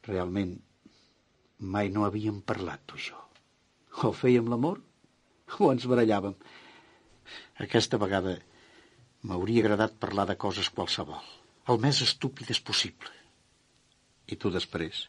[0.07, 0.55] Realment,
[1.73, 3.19] mai no havíem parlat tu i jo.
[4.07, 4.81] O fèiem l'amor
[5.59, 6.33] o ens barallàvem.
[7.63, 8.37] Aquesta vegada
[9.23, 11.27] M'hauria agradat parlar de coses qualsevol,
[11.71, 13.11] el més estúpides possible.
[14.27, 15.05] I tu després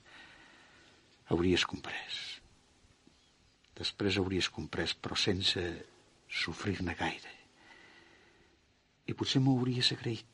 [1.35, 2.19] hauries comprès.
[3.81, 5.65] Després hauries comprès, però sense
[6.45, 7.33] sofrir-ne gaire.
[9.09, 10.26] I potser m'hauries agraït.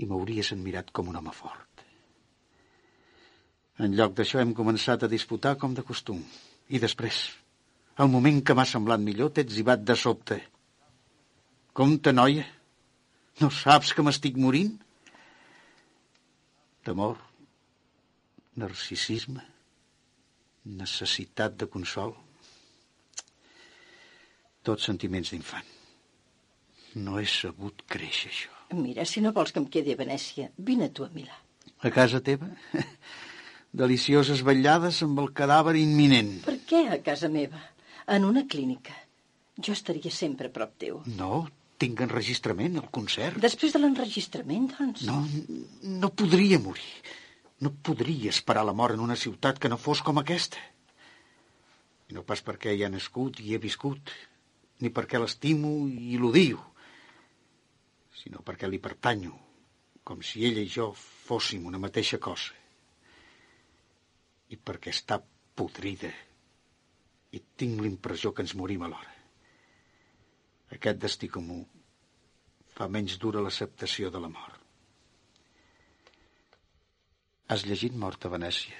[0.00, 1.84] I m'hauries admirat com un home fort.
[3.80, 6.20] En lloc d'això hem començat a disputar com de costum.
[6.68, 7.20] I després,
[8.02, 10.40] el moment que m'ha semblat millor, t'he etzibat de sobte.
[11.76, 12.44] Compte, noia.
[13.40, 14.74] No saps que m'estic morint?
[16.84, 17.16] Temor,
[18.60, 19.44] narcisisme,
[20.80, 22.16] necessitat de consol.
[24.66, 25.79] Tots sentiments d'infant.
[26.94, 28.56] No he sabut créixer, això.
[28.74, 31.36] Mira, si no vols que em quedi a Venècia, vine tu a Milà.
[31.82, 32.48] A casa teva?
[33.82, 36.40] Delicioses vetllades amb el cadàver imminent.
[36.46, 37.60] Per què a casa meva?
[38.10, 38.94] En una clínica.
[39.60, 41.00] Jo estaria sempre a prop teu.
[41.18, 41.46] No,
[41.80, 43.38] tinc enregistrament, el concert.
[43.42, 45.04] Després de l'enregistrament, doncs?
[45.08, 45.22] No,
[46.02, 46.90] no podria morir.
[47.60, 50.60] No podria esperar la mort en una ciutat que no fos com aquesta.
[52.10, 54.10] I no pas perquè hi ha nascut i he viscut,
[54.80, 56.58] ni perquè l'estimo i l'odio,
[58.20, 59.32] sinó perquè li pertanyo,
[60.04, 62.56] com si ella i jo fóssim una mateixa cosa.
[64.50, 65.20] I perquè està
[65.56, 66.10] podrida
[67.32, 69.12] i tinc l'impressió que ens morim alhora.
[70.74, 71.60] Aquest destí comú
[72.74, 74.58] fa menys dura l'acceptació de la mort.
[77.50, 78.76] Has llegit Mort a Venècia?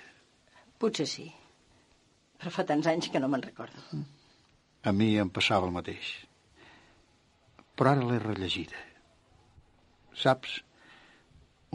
[0.79, 1.25] Potser sí,
[2.39, 3.83] però fa tants anys que no me'n recordo.
[4.87, 6.13] A mi em passava el mateix.
[7.75, 8.79] Però ara l'he rellegida.
[10.17, 10.61] Saps,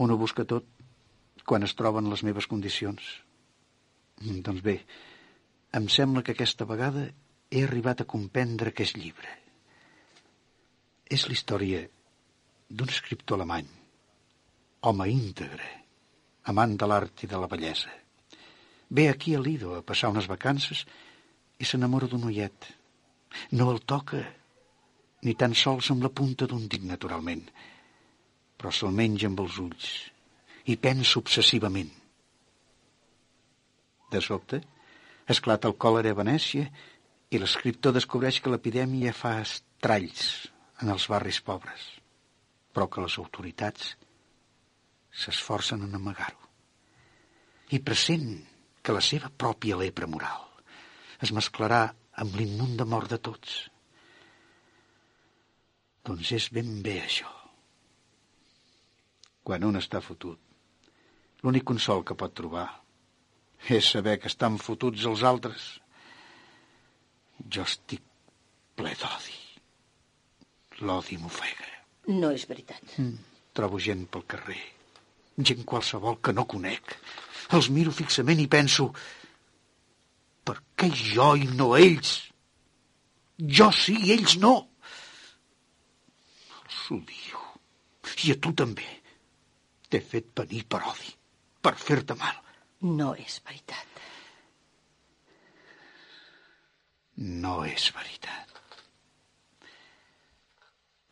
[0.02, 0.66] un ho busca tot
[1.46, 3.02] quan es troben les meves condicions.
[4.20, 4.80] Doncs bé,
[5.76, 7.08] em sembla que aquesta vegada
[7.50, 9.36] he arribat a comprendre aquest llibre
[11.06, 11.82] és la història
[12.68, 13.66] d'un escriptor alemany,
[14.90, 15.68] home íntegre,
[16.50, 17.92] amant de l'art i de la bellesa.
[18.90, 20.84] Ve aquí a Lido a passar unes vacances
[21.58, 22.66] i s'enamora d'un noiet.
[23.52, 24.22] No el toca,
[25.22, 27.44] ni tan sols amb la punta d'un dit, naturalment,
[28.66, 29.88] però se'l menja amb els ulls
[30.66, 31.92] i pensa obsessivament.
[34.10, 34.58] De sobte,
[35.34, 36.64] esclata el còlera a Venècia
[37.30, 40.24] i l'escriptor descobreix que l'epidèmia fa estralls
[40.82, 41.86] en els barris pobres,
[42.74, 43.94] però que les autoritats
[45.14, 46.50] s'esforcen en amagar-ho.
[47.70, 48.34] I present
[48.82, 50.42] que la seva pròpia lepra moral
[51.22, 51.84] es mesclarà
[52.18, 53.56] amb l'immunda mort de tots.
[56.02, 57.30] Doncs és ben bé això.
[59.46, 60.40] Quan un està fotut,
[61.44, 62.66] l'únic consol que pot trobar
[63.70, 65.66] és saber que estan fotuts els altres.
[67.50, 68.02] Jo estic
[68.76, 69.38] ple d'odi.
[70.82, 71.70] L'odi m'ofega.
[72.12, 72.82] No és veritat.
[72.98, 73.16] Mm.
[73.56, 74.60] Trobo gent pel carrer.
[75.38, 76.96] Gent qualsevol que no conec.
[77.56, 78.90] Els miro fixament i penso...
[80.46, 82.10] Per què jo i no ells?
[83.58, 84.52] Jo sí, ells no.
[86.60, 87.42] Els odio.
[88.22, 88.86] I a tu també.
[89.90, 91.12] T'he fet venir per odi,
[91.62, 92.38] per fer-te mal.
[92.86, 94.00] No és veritat.
[97.16, 98.52] No és veritat.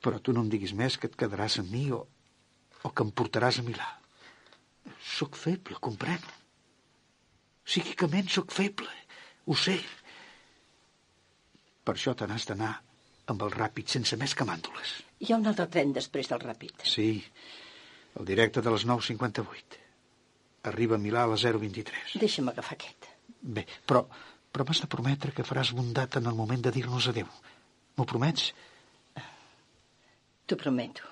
[0.05, 2.03] Però tu no em diguis més que et quedaràs amb mi o,
[2.85, 3.87] o que em portaràs a Milà.
[5.15, 6.35] Soc feble, compreno.
[7.65, 8.91] Psíquicament sóc feble,
[9.49, 9.79] ho sé.
[11.85, 12.75] Per això te n'has d'anar
[13.33, 14.99] amb el ràpid sense més que màndoles.
[15.25, 16.85] Hi ha un altre tren després del ràpid.
[16.85, 17.09] Sí,
[18.19, 19.81] el directe de les 9.58.
[20.71, 22.15] Arriba a Milà a les 0.23.
[22.23, 23.09] Deixa'm agafar aquest.
[23.41, 24.05] Bé, però,
[24.53, 27.29] però m'has de prometre que faràs bondat en el moment de dir-nos adeu.
[27.97, 28.53] M'ho promets?
[30.47, 31.11] T'ho prometo.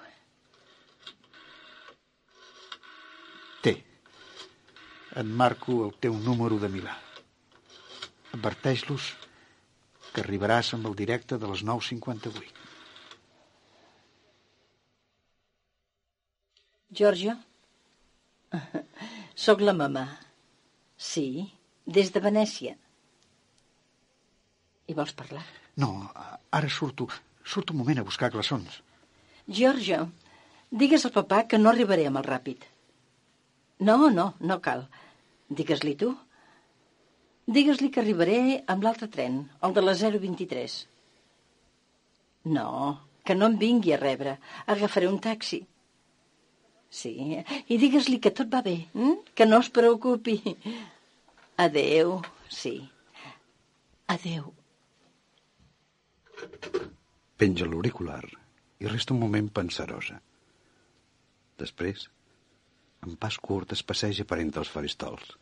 [3.62, 3.76] Té.
[5.20, 6.96] Et marco el teu número de Milà.
[8.32, 9.12] Adverteix-los
[10.12, 12.61] que arribaràs amb el directe de les 9.58.
[16.92, 17.36] Giorgio?
[19.44, 20.04] Soc la mamà.
[21.00, 21.48] Sí,
[21.86, 22.74] des de Venècia.
[24.92, 25.44] I vols parlar?
[25.80, 25.88] No,
[26.52, 27.08] ara surto,
[27.44, 28.82] surto un moment a buscar glaçons.
[29.48, 30.10] Giorgio,
[30.68, 32.68] digues al papà que no arribaré amb el ràpid.
[33.88, 34.84] No, no, no cal.
[35.48, 36.12] Digues-li tu.
[37.48, 38.38] Digues-li que arribaré
[38.68, 40.76] amb l'altre tren, el de la 023.
[42.52, 42.68] No,
[43.24, 44.36] que no em vingui a rebre.
[44.66, 45.64] Agafaré un taxi.
[46.92, 47.12] Sí,
[47.72, 49.14] i digues-li que tot va bé, hm?
[49.34, 50.34] que no es preocupi.
[51.64, 52.18] Adeu,
[52.52, 52.74] sí.
[54.12, 54.50] Adeu.
[57.40, 58.24] Penja l'auricular
[58.82, 60.18] i resta un moment pensarosa.
[61.62, 62.04] Després,
[63.06, 65.32] en pas curt, es passeja per entre els faristols.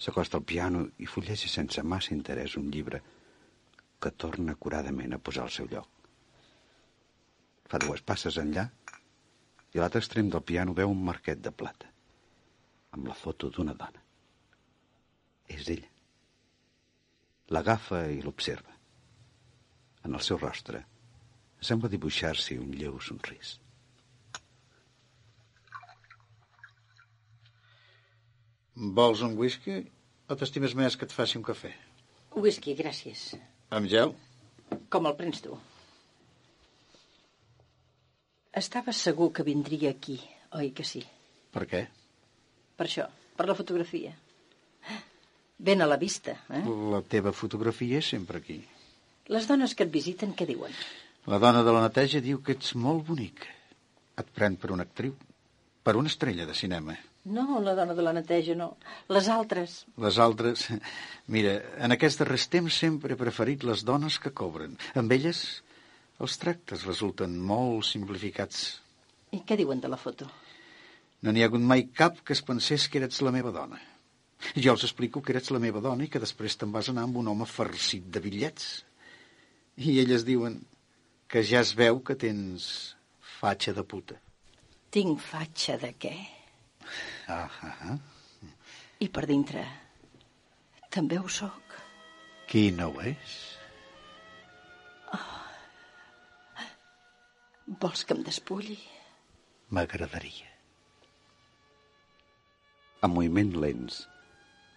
[0.00, 3.02] S'acosta al piano i fulleja sense massa interès un llibre
[4.00, 5.88] que torna acuradament a posar al seu lloc.
[7.68, 8.70] Fa dues passes enllà
[9.76, 11.90] i a l'altre extrem del piano veu un marquet de plata
[12.96, 14.00] amb la foto d'una dona.
[15.52, 15.90] És ella.
[17.52, 18.72] L'agafa i l'observa.
[20.08, 20.80] En el seu rostre
[21.68, 23.58] sembla dibuixar-s'hi un lleu somrís.
[28.96, 29.78] Vols un whisky
[30.28, 31.74] o t'estimes més que et faci un cafè?
[32.36, 33.28] Whisky, gràcies.
[33.76, 34.16] Amb gel?
[34.88, 35.60] Com el prens tu?
[38.56, 40.14] Estava segur que vindria aquí,
[40.56, 41.02] oi que sí?
[41.52, 41.82] Per què?
[42.80, 43.04] Per això,
[43.36, 44.14] per la fotografia.
[45.68, 46.62] Ben a la vista, eh?
[46.92, 48.56] La teva fotografia és sempre aquí.
[49.28, 50.72] Les dones que et visiten, què diuen?
[51.28, 53.44] La dona de la neteja diu que ets molt bonic.
[54.16, 55.12] Et pren per una actriu,
[55.84, 56.96] per una estrella de cinema.
[57.28, 58.70] No, la dona de la neteja, no.
[59.12, 59.82] Les altres.
[60.00, 60.68] Les altres...
[61.36, 64.80] Mira, en aquest darrer temps sempre he preferit les dones que cobren.
[64.96, 65.44] Amb elles
[66.22, 68.66] els tractes resulten molt simplificats.
[69.36, 70.28] I què diuen de la foto?
[71.22, 73.80] No n'hi ha hagut mai cap que es pensés que eres la meva dona.
[74.62, 77.18] Jo els explico que eres la meva dona i que després te'n vas anar amb
[77.22, 78.68] un home farcit de bitllets.
[79.76, 80.60] I elles diuen
[81.28, 82.68] que ja es veu que tens
[83.40, 84.20] fatxa de puta.
[84.92, 86.14] Tinc fatxa de què?
[87.32, 87.98] Ah, ah, ah.
[89.02, 89.64] I per dintre
[90.96, 91.76] també ho sóc.
[92.48, 93.36] Qui no ho és?
[97.66, 98.76] Vols que em despulli?
[99.74, 100.52] M'agradaria.
[103.02, 103.96] Amb moviments lents,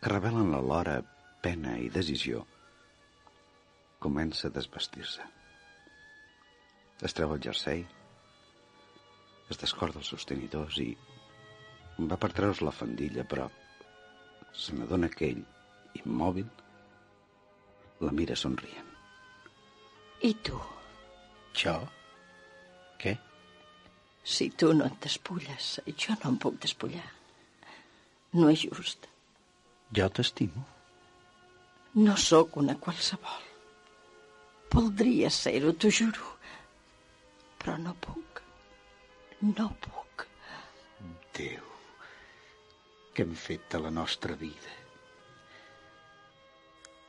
[0.02, 0.96] que revelen alhora
[1.44, 2.42] pena i decisió,
[4.02, 5.28] comença a desvestir-se.
[7.06, 7.86] Es treu el jersei,
[9.54, 10.90] es descorda els sostenidors i
[12.10, 13.46] va per treure's la fandilla, però
[14.64, 15.46] se n'adona que ell,
[16.02, 16.50] immòbil,
[18.02, 18.92] la mira somrient.
[20.26, 20.58] I tu?
[21.54, 21.78] Jo?
[23.00, 23.16] Què?
[24.24, 27.08] Si tu no et despulles, jo no em puc despullar.
[28.36, 29.08] No és just.
[29.96, 30.66] Jo t'estimo.
[31.98, 33.46] No sóc una qualsevol.
[34.70, 36.28] Voldria ser-ho, t'ho juro.
[37.58, 38.44] Però no puc.
[39.42, 40.28] No puc.
[41.40, 41.66] Déu,
[43.16, 44.76] què hem fet de la nostra vida?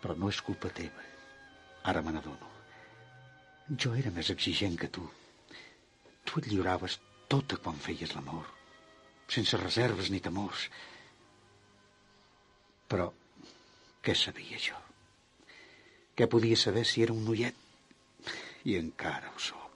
[0.00, 1.04] Però no és culpa teva.
[1.90, 2.48] Ara me n'adono.
[3.76, 5.04] Jo era més exigent que tu.
[6.30, 6.94] Tu et lliuraves
[7.26, 8.44] tota quan feies l'amor,
[9.26, 10.68] sense reserves ni temors.
[12.86, 13.08] Però
[14.06, 14.78] què sabia jo?
[16.14, 17.58] Què podia saber si era un noiet?
[18.70, 19.66] I encara ho sóc.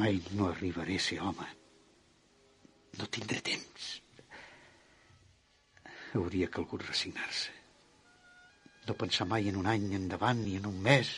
[0.00, 1.46] Mai no arribaré a ser home.
[2.98, 3.88] No tindré temps.
[6.18, 7.54] Hauria calgut resignar-se.
[8.90, 11.14] No pensar mai en un any endavant, ni en un mes,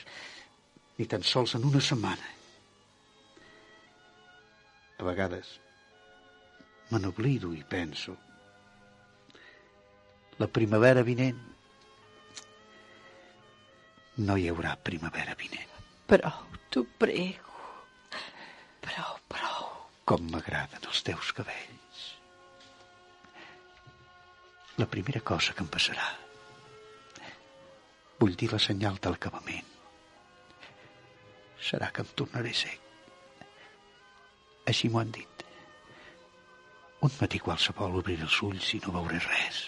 [0.99, 2.34] ni tan sols en una setmana.
[4.99, 5.57] A vegades
[6.91, 8.17] me n'oblido i penso
[10.39, 11.41] la primavera vinent
[14.17, 15.71] no hi haurà primavera vinent.
[16.07, 17.55] Prou, t'ho prego.
[18.85, 19.71] Prou, prou.
[20.05, 22.03] Com m'agraden els teus cabells.
[24.79, 26.07] La primera cosa que em passarà
[28.21, 29.71] vull dir la senyal de l'acabament
[31.65, 32.84] serà que em tornaré sec.
[34.71, 35.45] Així m'ho han dit.
[37.05, 39.61] Un matí qualsevol obriré els ulls i no veuré res.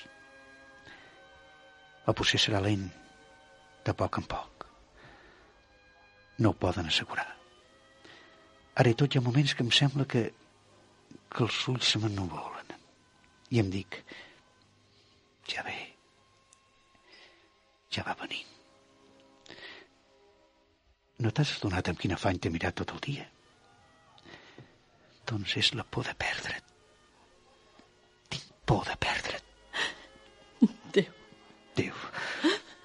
[2.08, 2.86] O potser serà lent,
[3.84, 4.66] de poc en poc.
[6.38, 7.28] No ho poden assegurar.
[8.80, 10.24] Ara tot hi ha moments que em sembla que,
[11.32, 12.74] que els ulls se m'ennuvolen.
[13.52, 14.00] I em dic,
[15.52, 15.76] ja ve,
[17.94, 18.52] ja va venint.
[21.24, 23.24] No t'has adonat amb quin afany t'he mirat tot el dia?
[25.26, 26.72] Doncs és la por de perdre't.
[28.30, 29.42] Tinc por de perdre't.
[30.94, 31.12] Déu.
[31.76, 31.94] Déu,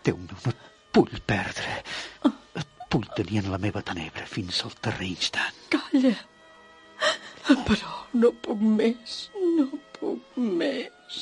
[0.04, 0.62] Déu meu, no et
[0.98, 1.76] vull perdre.
[2.26, 5.60] Et vull tenir en la meva tenebra fins al darrer instant.
[5.74, 6.16] Calla.
[7.68, 9.20] Però no puc més,
[9.58, 9.68] no
[10.00, 11.22] puc més.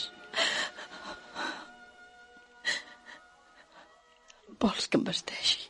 [4.59, 5.67] Vols que em vesteixi?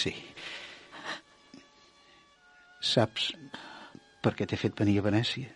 [0.00, 0.14] Sí.
[2.94, 3.30] Saps
[4.24, 5.50] per què t'he fet venir a Venècia?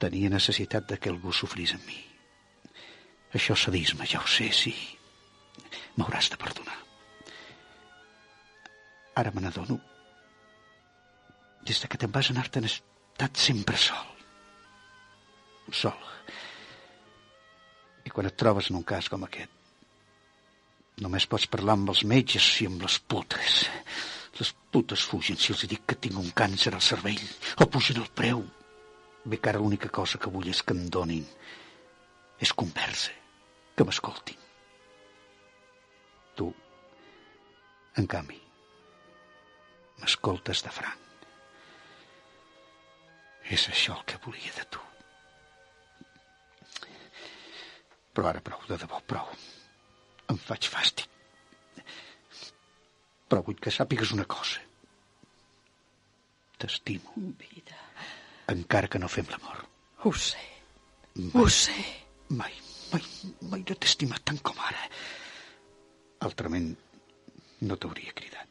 [0.00, 1.98] Tenia necessitat de que algú sofrís amb mi.
[3.36, 4.72] Això és sadisme, ja ho sé, sí.
[5.96, 6.76] M'hauràs de perdonar.
[9.20, 9.78] Ara me n'adono.
[11.66, 14.12] Des de que te'n vas anar t'han estat sempre sol.
[15.72, 16.12] Sol.
[18.06, 19.50] I quan et trobes en un cas com aquest,
[21.02, 23.64] només pots parlar amb els metges i amb les putes.
[24.36, 27.22] Les putes fugen si els dic que tinc un càncer al cervell
[27.62, 28.42] o pugen el preu.
[29.24, 31.24] Bé que ara l'única cosa que vull és que em donin
[32.44, 33.14] és conversa,
[33.74, 34.38] que m'escoltin.
[36.36, 36.50] Tu,
[37.96, 38.38] en canvi,
[40.02, 41.02] m'escoltes de franc.
[43.56, 44.82] És això el que volia de tu.
[48.12, 49.28] Però ara prou, de debò, prou.
[50.32, 51.08] Em faig fàstic.
[53.28, 54.62] Però vull que sàpigues una cosa.
[56.56, 57.76] T'estimo, Vida,
[58.52, 59.64] encara que no fem l'amor.
[60.06, 60.44] ho sé,
[61.34, 61.74] ho sé.
[62.28, 62.52] Mai,
[62.92, 63.02] mai,
[63.50, 64.86] mai no t'he estimat tant com ara.
[66.26, 66.70] Altrament,
[67.66, 68.48] no t'hauria cridat.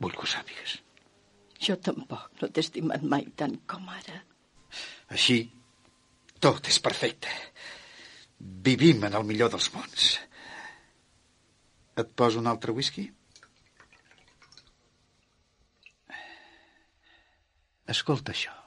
[0.00, 0.78] Vull que ho sàpigues.
[1.64, 4.20] Jo tampoc no t'he estimat mai tant com ara.
[5.16, 5.38] Així,
[6.40, 7.32] tot és perfecte.
[8.38, 10.08] Vivim en el millor dels mons.
[12.00, 13.06] Et poso un altre whisky?
[17.86, 18.63] Escolta això.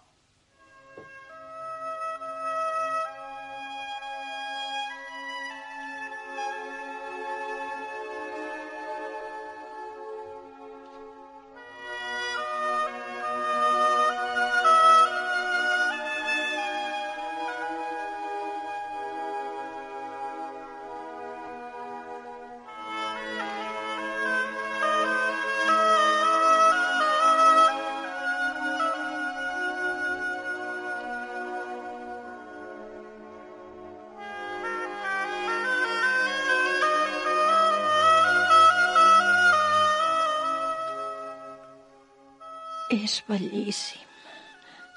[42.93, 44.03] És bellíssim.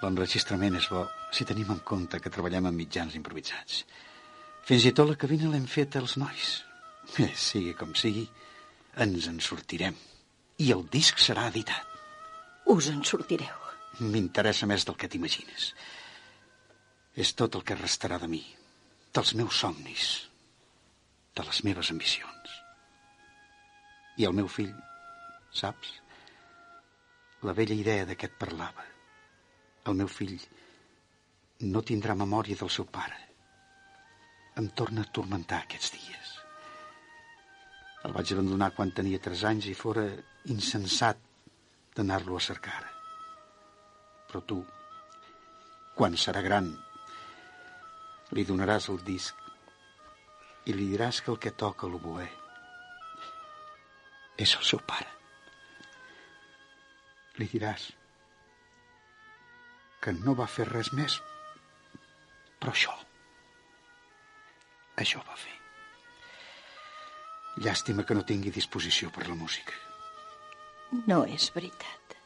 [0.01, 1.03] L'enregistrament és bo
[1.35, 3.83] si tenim en compte que treballem amb mitjans improvisats.
[4.69, 6.53] Fins i tot la cabina l'hem fet els nois.
[7.17, 8.23] Bé, sigui com sigui,
[9.03, 9.97] ens en sortirem.
[10.63, 11.87] I el disc serà editat.
[12.71, 13.59] Us en sortireu.
[14.01, 15.73] M'interessa més del que t'imagines.
[17.19, 18.45] És tot el que restarà de mi,
[19.11, 20.11] dels meus somnis,
[21.35, 22.55] de les meves ambicions.
[24.23, 24.73] I el meu fill,
[25.51, 25.99] saps?
[27.49, 28.85] La vella idea de què et parlava.
[29.89, 30.37] El meu fill
[31.73, 33.17] no tindrà memòria del seu pare.
[34.61, 36.33] Em torna a tormentar aquests dies.
[38.05, 40.05] El vaig abandonar quan tenia tres anys i fora
[40.53, 41.21] insensat
[41.97, 42.83] d'anar-lo a cercar.
[44.29, 44.59] Però tu,
[45.97, 46.69] quan serà gran,
[48.37, 49.41] li donaràs el disc
[50.69, 52.29] i li diràs que el que toca l'oboè
[54.41, 55.20] és el seu pare.
[57.41, 57.91] Li diràs
[60.01, 61.19] que no va fer res més,
[62.61, 62.95] però això,
[65.01, 65.55] Això va fer.
[67.65, 69.73] Llàstima que no tingui disposició per la música.
[71.09, 72.17] No és veritat.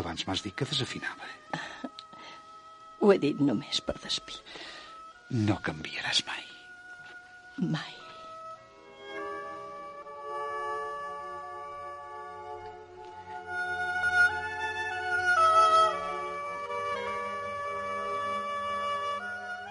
[0.00, 1.28] Abans m'has dit que desafinava.
[3.00, 4.40] Ho he dit només per despit.
[5.48, 6.44] No canviaràs mai.
[7.76, 7.94] Mai.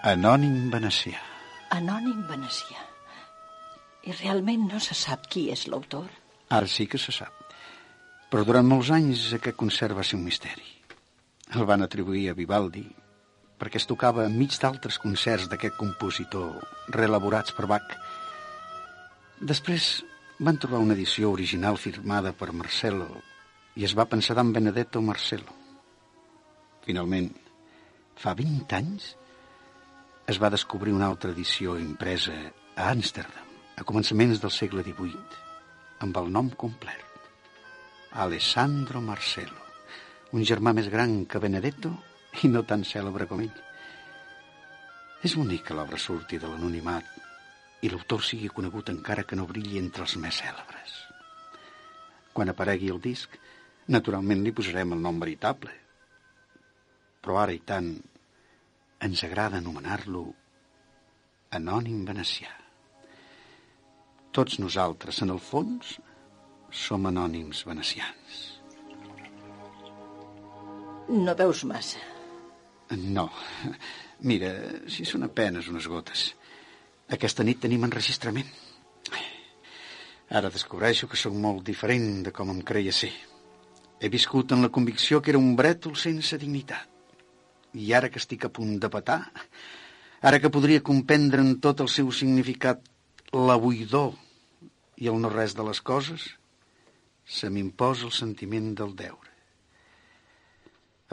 [0.06, 1.18] Anònim venecià.
[1.74, 2.78] Anònim venecià.
[4.06, 6.06] I realment no se sap qui és l'autor?
[6.54, 7.40] Ara sí que se sap.
[8.30, 10.62] Però durant molts anys aquest concert va ser un misteri.
[11.58, 12.84] El van atribuir a Vivaldi
[13.58, 16.54] perquè es tocava enmig d'altres concerts d'aquest compositor
[16.94, 17.98] reelaborats per Bach.
[19.42, 19.90] Després
[20.38, 23.10] van trobar una edició original firmada per Marcelo
[23.74, 25.50] i es va pensar en Benedetto Marcelo.
[26.86, 27.32] Finalment,
[28.14, 29.16] fa 20 anys,
[30.26, 32.34] es va descobrir una altra edició impresa
[32.74, 35.42] a Amsterdam, a començaments del segle XVIII,
[36.02, 37.04] amb el nom complet.
[38.24, 39.60] Alessandro Marcelo,
[40.34, 41.92] un germà més gran que Benedetto
[42.42, 43.62] i no tan cèlebre com ell.
[45.22, 47.06] És bonic que l'obra surti de l'anonimat
[47.86, 50.98] i l'autor sigui conegut encara que no brilli entre els més cèlebres.
[52.34, 53.30] Quan aparegui el disc,
[53.94, 55.70] naturalment li posarem el nom veritable.
[57.22, 57.94] Però ara i tant
[59.00, 60.24] ens agrada anomenar-lo
[61.56, 62.50] Anònim Venecià.
[64.36, 65.96] Tots nosaltres, en el fons,
[66.70, 68.40] som anònims venecians.
[71.08, 72.02] No veus massa.
[72.90, 73.28] No.
[74.28, 74.50] Mira,
[74.90, 76.26] si són apenes unes gotes.
[77.16, 78.50] Aquesta nit tenim enregistrament.
[80.36, 83.12] Ara descobreixo que sóc molt diferent de com em creia ser.
[84.02, 86.95] He viscut en la convicció que era un brètol sense dignitat.
[87.76, 89.20] I ara que estic a punt de petar,
[90.24, 92.80] ara que podria comprendre en tot el seu significat
[93.36, 94.14] la buidor
[94.96, 96.24] i el no res de les coses,
[97.26, 99.32] se m'imposa el sentiment del deure.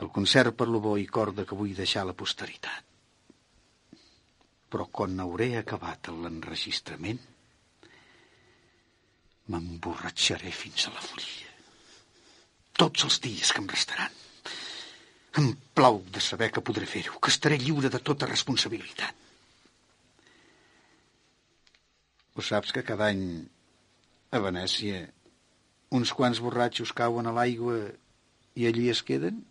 [0.00, 2.82] El concert per lo bo i corda que vull deixar a la posteritat.
[4.72, 7.20] Però quan hauré acabat l'enregistrament,
[9.52, 11.52] m'emborratxaré fins a la folia.
[12.74, 14.23] Tots els dies que em restaran.
[15.40, 19.14] Em plau de saber que podré fer-ho, que estaré lliure de tota responsabilitat.
[22.34, 23.24] Ho saps que cada any
[24.34, 25.04] a Venècia
[25.94, 27.78] uns quants borratxos cauen a l'aigua
[28.58, 29.42] i allí es queden?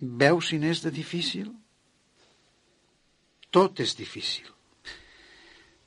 [0.00, 1.50] Veus si n'és de difícil?
[3.50, 4.48] Tot és difícil.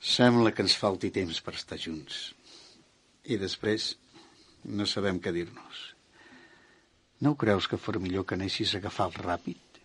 [0.02, 2.32] Sembla que ens falti temps per estar junts.
[3.30, 3.94] I després
[4.66, 5.91] no sabem què dir-nos.
[7.22, 9.82] No ho creus que fos millor que anessis a agafar el ràpid?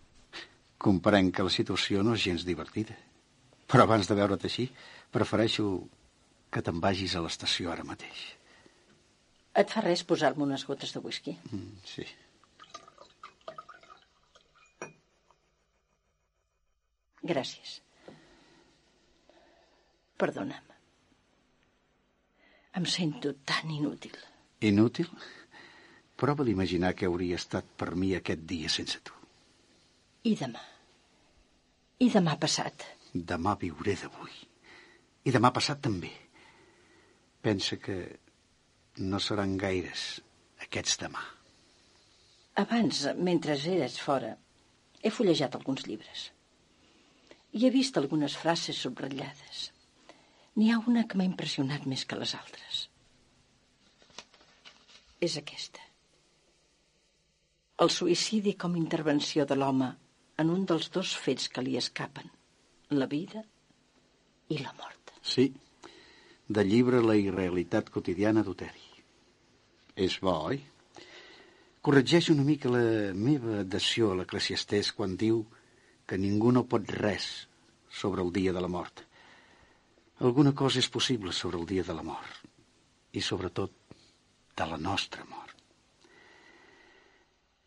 [0.80, 2.96] Comparem que la situació no és gens divertida.
[3.68, 4.68] Però abans de veure't així,
[5.12, 5.66] prefereixo
[6.52, 8.22] que te'n vagis a l'estació ara mateix.
[9.56, 11.36] Et fa res posar-me unes gotes de whisky?
[11.50, 12.06] Mm, sí.
[17.26, 17.80] Gràcies.
[20.16, 20.72] Perdona'm.
[22.76, 24.16] Em sento tan inútil.
[24.60, 25.08] Inútil?
[26.16, 29.12] Prova d'imaginar què hauria estat per mi aquest dia sense tu.
[30.24, 30.62] I demà?
[32.00, 32.84] I demà passat?
[33.12, 34.32] Demà viuré d'avui.
[35.28, 36.12] I demà passat també.
[37.44, 37.96] Pensa que
[38.98, 40.06] no seran gaires
[40.66, 41.22] aquests demà.
[42.64, 44.32] Abans, mentre eres fora,
[45.02, 46.30] he fullejat alguns llibres.
[47.52, 49.70] I he vist algunes frases subratllades.
[50.56, 52.86] N'hi ha una que m'ha impressionat més que les altres.
[55.20, 55.85] És aquesta.
[57.84, 59.90] El suïcidi com intervenció de l'home
[60.42, 62.30] en un dels dos fets que li escapen,
[63.00, 63.42] la vida
[64.48, 65.12] i la mort.
[65.20, 65.50] Sí,
[66.48, 68.88] del llibre La irrealitat quotidiana d'Oteri.
[70.06, 70.62] És bo, oi?
[71.84, 75.44] Corregeix una mica la meva adhesió a l'eclesiastès quan diu
[76.08, 77.30] que ningú no pot res
[77.90, 79.04] sobre el dia de la mort.
[80.24, 82.46] Alguna cosa és possible sobre el dia de la mort
[83.12, 83.72] i, sobretot,
[84.56, 85.35] de la nostra mort.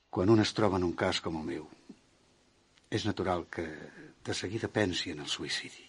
[0.09, 1.67] Quan un es troba en un cas com el meu,
[2.89, 3.65] és natural que
[4.25, 5.85] de seguida pensi en el suïcidi.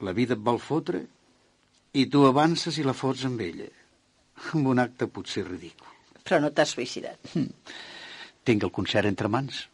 [0.00, 1.02] La vida et vol fotre
[1.92, 3.68] i tu avances i la fots amb ella.
[4.56, 5.90] Amb un acte potser ridícul.
[6.24, 7.34] Però no t'has suïcidat.
[7.34, 7.50] Hm.
[8.48, 9.66] Tinc el concert entre mans.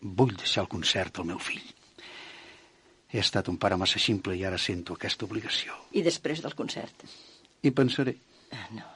[0.00, 1.66] Vull deixar el concert al meu fill.
[3.10, 5.74] He estat un pare massa ximple i ara sento aquesta obligació.
[5.98, 7.02] I després del concert?
[7.66, 8.14] I pensaré.
[8.54, 8.86] Ah, no,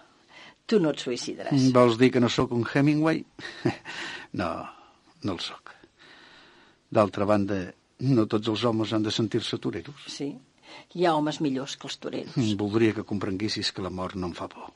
[0.67, 1.69] tu no et suïcidaràs.
[1.75, 3.25] Vols dir que no sóc un Hemingway?
[4.35, 4.49] No,
[5.23, 5.71] no el sóc.
[6.91, 7.61] D'altra banda,
[8.03, 10.09] no tots els homes han de sentir-se toreros.
[10.11, 10.33] Sí,
[10.95, 12.37] Hi ha homes millors que els toreros.
[12.39, 14.73] Mm, Voldria que comprenguessis que la mort no em fa por.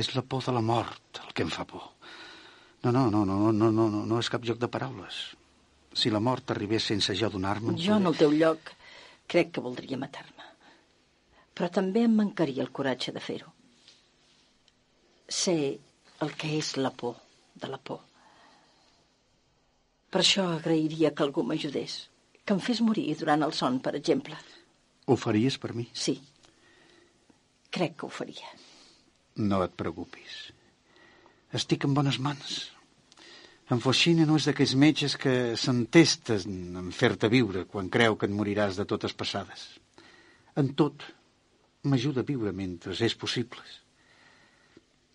[0.00, 1.88] És la por de la mort el que em fa por.
[2.84, 5.20] No, no, no, no, no, no, no, no és cap joc de paraules.
[5.94, 7.78] Si la mort arribés sense jo donar-me'n...
[7.80, 8.72] Jo, en el teu lloc,
[9.30, 10.48] crec que voldria matar-me.
[11.54, 13.53] Però també em mancaria el coratge de fer-ho.
[15.28, 15.78] Sé
[16.24, 17.16] el que és la por,
[17.54, 18.02] de la por.
[20.10, 22.04] Per això agrairia que algú m'ajudés.
[22.44, 24.36] Que em fes morir durant el son, per exemple.
[25.06, 25.88] Ho faries per mi?
[25.92, 26.18] Sí.
[27.74, 28.52] Crec que ho faria.
[29.40, 30.36] No et preocupis.
[31.54, 32.54] Estic en bones mans.
[33.72, 38.34] En Foixina no és d'aquells metges que s'entesten en fer-te viure quan creu que et
[38.36, 39.64] moriràs de totes passades.
[40.60, 41.02] En tot,
[41.88, 43.64] m'ajuda a viure mentre és possible.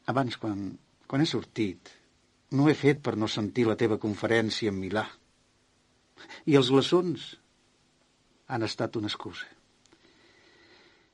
[0.10, 0.64] Abans, quan,
[1.08, 1.92] quan he sortit,
[2.58, 5.06] no he fet per no sentir la teva conferència en Milà.
[6.50, 7.30] I els glaçons
[8.50, 9.46] han estat una excusa.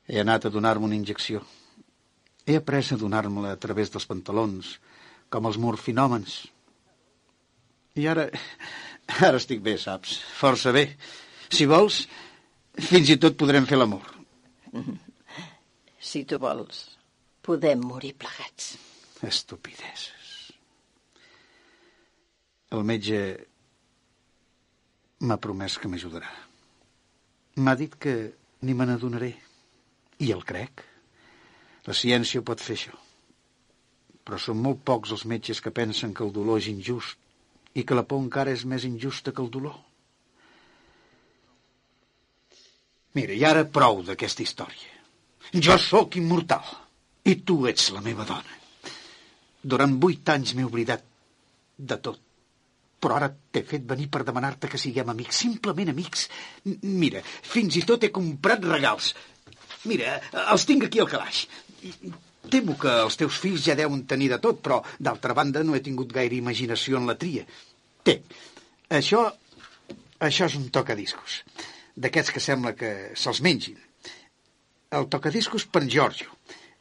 [0.08, 1.42] He anat a donar-me una injecció.
[2.46, 4.76] He après a donar-me-la a través dels pantalons,
[5.28, 6.40] com els morfinòmens.
[8.00, 8.30] I ara...
[9.06, 10.16] Ara estic bé, saps?
[10.34, 10.88] Força bé.
[11.54, 12.00] Si vols,
[12.88, 14.02] fins i tot podrem fer l'amor.
[16.08, 16.82] Si tu vols,
[17.46, 18.74] podem morir plegats.
[19.24, 20.52] Estupideses.
[22.76, 23.20] El metge
[25.24, 26.28] m'ha promès que m'ajudarà.
[27.56, 28.16] M'ha dit que
[28.60, 29.32] ni me n'adonaré.
[30.20, 30.82] I el crec.
[31.86, 32.96] La ciència pot fer això.
[34.26, 37.16] Però són molt pocs els metges que pensen que el dolor és injust
[37.76, 39.76] i que la por encara és més injusta que el dolor.
[43.16, 44.92] Mira, i ara prou d'aquesta història.
[45.54, 46.66] Jo sóc immortal
[47.24, 48.65] i tu ets la meva dona.
[49.72, 51.02] Durant vuit anys m'he oblidat
[51.76, 52.20] de tot.
[53.02, 56.28] Però ara t'he fet venir per demanar-te que siguem amics, simplement amics.
[56.82, 59.12] Mira, fins i tot he comprat regals.
[59.90, 60.16] Mira,
[60.46, 61.44] els tinc aquí al calaix.
[62.50, 65.82] Temo que els teus fills ja deuen tenir de tot, però, d'altra banda, no he
[65.84, 67.44] tingut gaire imaginació en la tria.
[68.06, 68.20] Té,
[68.98, 69.24] això,
[70.28, 71.40] això és un tocadiscos,
[71.98, 73.80] d'aquests que sembla que se'ls mengin.
[74.96, 76.30] El tocadiscos per en Giorgio,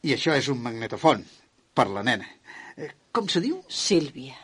[0.05, 1.25] i això és un magnetofon,
[1.73, 2.29] per la nena.
[2.77, 3.61] Eh, Com se diu?
[3.71, 4.35] Sílvia.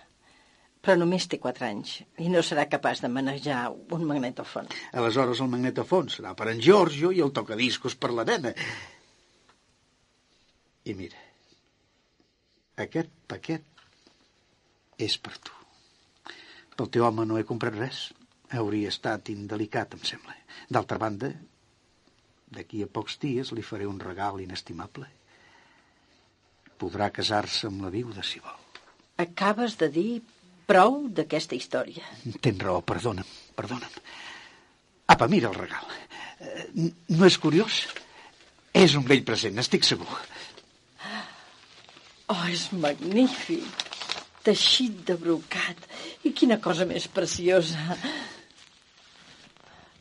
[0.81, 4.71] Però només té quatre anys i no serà capaç de manejar un magnetofon.
[4.97, 8.53] Aleshores el magnetofon serà per en Giorgio i el tocadiscos per la nena.
[10.89, 11.19] I mira,
[12.81, 13.67] aquest paquet
[14.97, 15.53] és per tu.
[16.77, 18.07] Pel teu home no he comprat res.
[18.57, 20.33] Hauria estat indelicat, em sembla.
[20.67, 21.29] D'altra banda,
[22.51, 25.07] d'aquí a pocs dies li faré un regal inestimable.
[26.81, 28.57] Podrà casar-se amb la viuda, si vol.
[29.21, 30.11] Acabes de dir
[30.65, 32.01] prou d'aquesta història.
[32.41, 33.27] Tens raó, perdona'm,
[33.57, 33.99] perdona'm.
[35.13, 35.85] Apa, mira el regal.
[36.41, 37.83] Eh, No és curiós?
[38.73, 40.07] És un vell present, estic segur.
[42.31, 43.87] Oh, és magnífic.
[44.41, 45.77] Teixit de brocat.
[46.25, 47.97] I quina cosa més preciosa.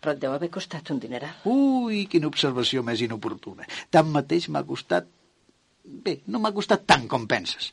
[0.01, 1.35] Però et deu haver costat un dineral.
[1.51, 3.67] Ui, quina observació més inoportuna.
[3.93, 5.11] Tanmateix m'ha costat...
[5.85, 7.71] Bé, no m'ha costat tant com penses.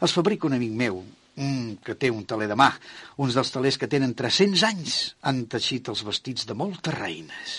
[0.00, 1.00] Els fabrica un amic meu,
[1.36, 2.70] mm, que té un taler de mà.
[3.16, 7.58] Uns dels talers que tenen 300 anys han teixit els vestits de moltes reines.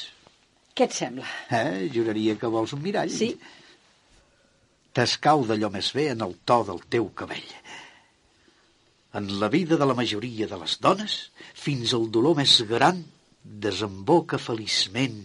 [0.75, 1.27] Què et sembla?
[1.51, 1.89] Eh?
[1.91, 3.11] Juraria que vols un mirall.
[3.11, 3.33] Sí.
[4.95, 7.51] T'escau d'allò més bé en el to del teu cabell.
[9.19, 13.03] En la vida de la majoria de les dones, fins al dolor més gran
[13.43, 15.19] desemboca feliçment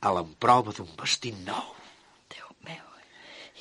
[0.00, 1.77] a l'emprova d'un vestit nou.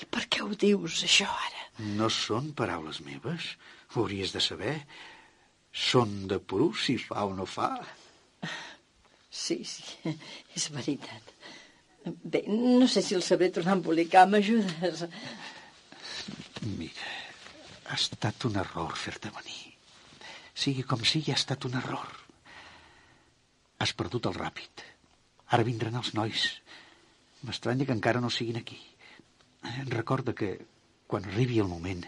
[0.01, 1.63] I per què ho dius, això, ara?
[1.97, 3.53] No són paraules meves,
[3.93, 4.75] ho hauries de saber.
[5.77, 7.71] Són de Perú, si fa o no fa.
[9.29, 10.13] Sí, sí,
[10.57, 11.33] és veritat.
[12.23, 14.25] Bé, no sé si el sabré tornar a embolicar.
[14.31, 15.03] M'ajudes?
[16.77, 17.09] Mira,
[17.87, 19.73] ha estat un error fer-te venir.
[20.57, 22.07] Sigui com sigui, ha estat un error.
[23.83, 24.85] Has perdut el ràpid.
[25.53, 26.47] Ara vindran els nois.
[27.45, 28.79] M'estranya que encara no siguin aquí.
[29.91, 30.53] Recorda que,
[31.07, 32.03] quan arribi el moment,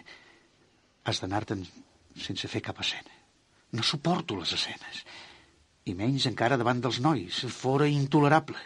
[1.08, 1.64] has d'anar-te'n
[2.20, 3.12] sense fer cap escena.
[3.72, 5.04] No suporto les escenes.
[5.88, 7.42] I menys encara davant dels nois.
[7.54, 8.58] Fora intolerable.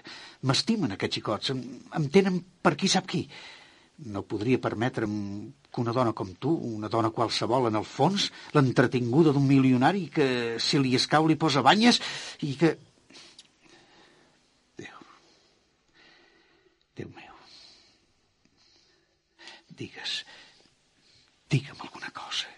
[0.49, 1.53] M'estimen aquests xicots.
[1.55, 1.61] Em,
[1.97, 3.25] em tenen per qui sap qui.
[4.11, 5.15] No podria permetre'm
[5.71, 10.27] que una dona com tu, una dona qualsevol en el fons, l'entretinguda d'un milionari que
[10.63, 12.01] si li escau li posa banyes
[12.43, 12.75] i que...
[14.81, 15.07] Déu.
[16.99, 17.24] Déu meu.
[19.75, 20.25] Digues.
[21.51, 22.49] Digue'm alguna cosa.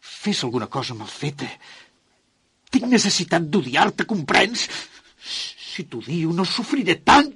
[0.00, 1.48] Fes alguna cosa mal feta.
[2.72, 4.68] Tinc necessitat d'odiar-te, comprens?
[5.22, 7.30] Si t'odio, no sofriré tant.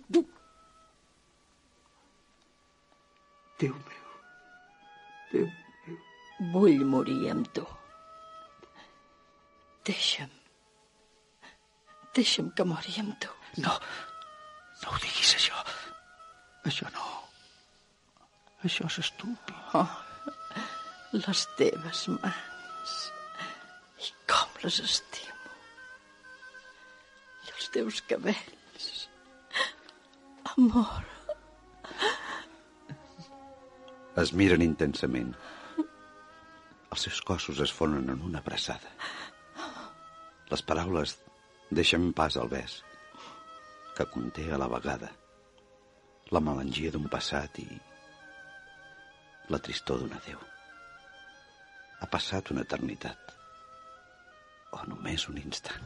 [3.60, 4.06] Déu meu.
[5.32, 5.98] Déu meu.
[6.52, 7.64] Vull morir amb tu.
[9.88, 10.32] Deixa'm.
[12.16, 13.32] Deixa'm que mori amb tu.
[13.64, 13.72] No,
[14.82, 15.62] no ho diguis, això.
[16.68, 17.15] Això no.
[18.66, 19.54] Això és estúpid.
[19.78, 19.90] Oh,
[21.14, 22.94] les teves mans.
[24.02, 25.52] I com les estimo.
[27.46, 28.88] I els teus cabells.
[30.56, 31.06] Amor.
[34.24, 35.34] Es miren intensament.
[35.78, 38.90] Els seus cossos es fonen en una abraçada.
[40.50, 41.18] Les paraules
[41.70, 42.80] deixen pas al bes,
[43.94, 45.12] que conté a la vegada
[46.34, 47.68] la melangia d'un passat i
[49.52, 50.40] la tristor d'un adeu.
[52.00, 53.32] Ha passat una eternitat,
[54.76, 55.84] o només un instant.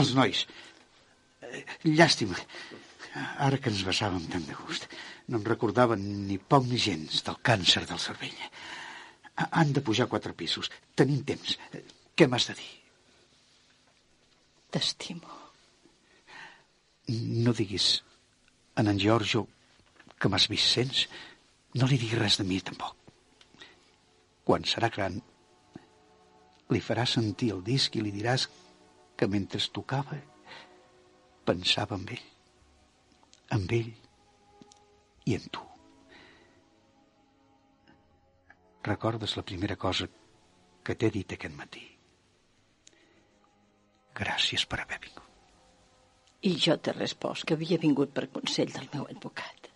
[0.00, 0.44] Els nois.
[1.44, 2.38] Eh, Llàstima.
[3.46, 4.88] Ara que ens besàvem tan de gust.
[5.30, 8.40] No en recordaven ni poc ni gens del càncer del cervell.
[9.36, 10.70] Ha- Han de pujar quatre pisos.
[10.94, 11.58] Tenim temps.
[12.16, 12.72] Què m'has de dir?
[14.74, 15.30] T'estimo.
[17.46, 18.02] No diguis
[18.74, 19.46] a en Giorgio
[20.18, 21.06] que m'has vist sents.
[21.74, 22.96] No li diguis res de mi, tampoc.
[24.44, 25.20] Quan serà gran,
[26.70, 28.48] li faràs sentir el disc i li diràs
[29.16, 30.18] que mentre tocava
[31.44, 32.24] pensava en ell.
[33.56, 33.92] En ell
[35.30, 35.64] i en tu.
[38.84, 40.08] Recordes la primera cosa
[40.84, 41.84] que t'he dit aquest matí?
[44.14, 45.23] Gràcies per haver vingut.
[46.44, 49.70] I jo t'he respost que havia vingut per consell del meu advocat.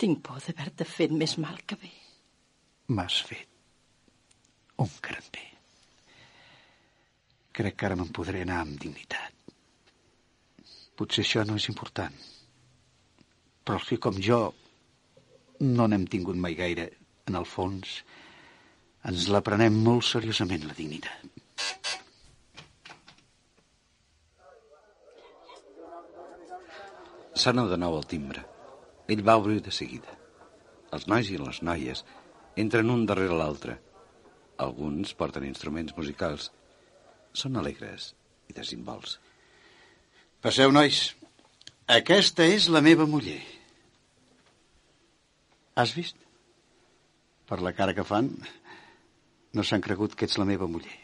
[0.00, 1.90] Tinc por d'haver-te fet més mal que bé.
[2.94, 3.50] M'has fet
[4.80, 5.44] un gran bé.
[7.52, 9.34] Crec que ara me'n podré anar amb dignitat.
[10.96, 12.14] Potser això no és important.
[13.64, 14.40] Però els que com jo
[15.60, 16.88] no n'hem tingut mai gaire,
[17.28, 18.00] en el fons,
[19.10, 21.39] ens la prenem molt seriosament, la dignitat.
[27.40, 28.42] Sona de nou el timbre.
[29.08, 30.12] Ell va obrir de seguida.
[30.92, 32.02] Els nois i les noies
[32.60, 33.78] entren un darrere l'altre.
[34.60, 36.50] Alguns porten instruments musicals.
[37.32, 38.10] Són alegres
[38.50, 39.16] i desimbols.
[40.44, 41.00] Passeu, nois.
[41.96, 43.40] Aquesta és la meva muller.
[45.80, 46.20] Has vist?
[47.48, 48.34] Per la cara que fan,
[49.56, 50.98] no s'han cregut que ets la meva muller.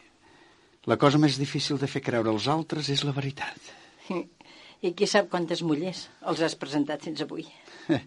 [0.85, 3.73] La cosa més difícil de fer creure als altres és la veritat.
[4.85, 7.47] I qui sap quantes mullers els has presentat fins avui?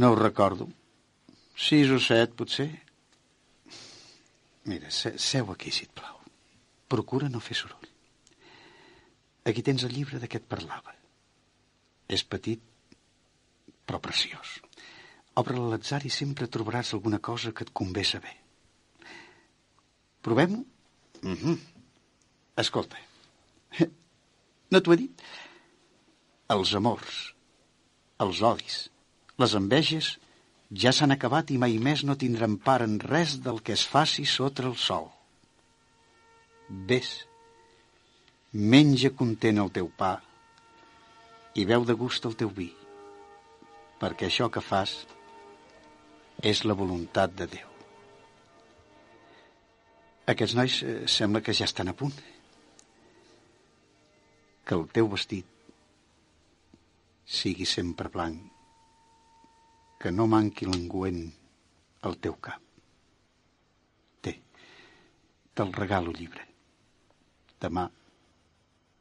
[0.00, 0.68] No ho recordo.
[1.58, 2.68] Sis o set, potser.
[4.70, 6.20] Mira, se seu aquí, si et plau.
[6.94, 7.88] Procura no fer soroll.
[9.50, 10.94] Aquí tens el llibre de què et parlava.
[12.06, 12.62] És petit,
[13.84, 14.60] però preciós.
[15.42, 18.36] Obre-la a l'atzar i sempre trobaràs alguna cosa que et convé saber.
[20.22, 20.64] Provem-ho?
[21.22, 21.58] Mm -hmm.
[22.56, 22.96] Escolta,
[24.70, 25.22] no t'ho he dit?
[26.54, 27.20] Els amors,
[28.22, 28.80] els odis,
[29.40, 30.16] les enveges
[30.82, 34.26] ja s'han acabat i mai més no tindran part en res del que es faci
[34.26, 35.08] sota el sol.
[36.90, 37.10] Ves,
[38.52, 40.16] menja content el teu pa
[41.58, 42.68] i beu de gust el teu vi,
[43.98, 45.00] perquè això que fas
[46.42, 47.66] és la voluntat de Déu.
[50.30, 52.14] Aquests nois eh, sembla que ja estan a punt.
[54.70, 55.46] Que el teu vestit
[57.40, 58.38] sigui sempre blanc,
[59.98, 61.18] que no manqui l'engüent
[62.06, 62.62] al teu cap.
[64.22, 64.36] Té,
[65.58, 66.46] te'l regalo llibre.
[67.66, 67.88] Demà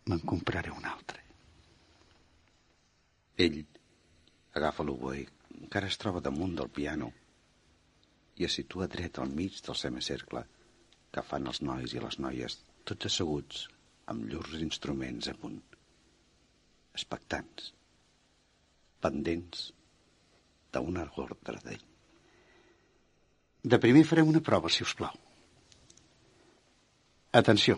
[0.10, 1.22] me'n compraré un altre.
[3.46, 3.62] Ell
[4.58, 5.22] agafa l'oboe,
[5.62, 7.14] encara es troba damunt del piano,
[8.42, 10.48] i es situa dret al mig del semicercle
[11.14, 13.68] que fan els nois i les noies, tots asseguts,
[14.10, 15.60] amb llurs instruments a punt,
[16.98, 17.70] expectants,
[19.04, 19.70] pendents
[20.74, 21.86] d'un ordre d'ell.
[23.62, 25.16] De primer farem una prova, si us plau.
[27.40, 27.78] Atenció.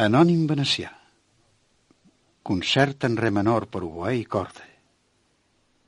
[0.00, 0.92] Anònim venecià.
[2.44, 4.64] Concert en re menor per oboè i corda.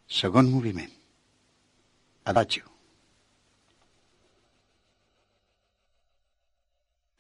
[0.07, 0.93] Segon moviment.
[2.33, 2.69] Adagio.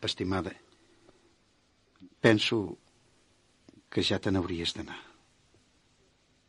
[0.06, 0.52] Estimada,
[2.26, 2.76] penso
[3.88, 4.98] que ja te n'hauries d'anar.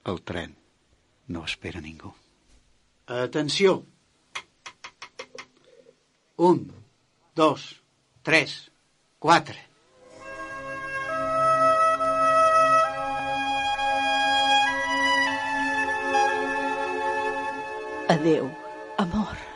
[0.10, 0.56] El tren
[1.30, 2.10] no espera ningú.
[3.06, 3.84] Atenció!
[6.49, 6.64] Un,
[7.36, 7.68] dos,
[8.24, 8.56] tres,
[9.20, 9.62] quatre.
[18.16, 18.49] Adeu,
[18.98, 19.47] amor.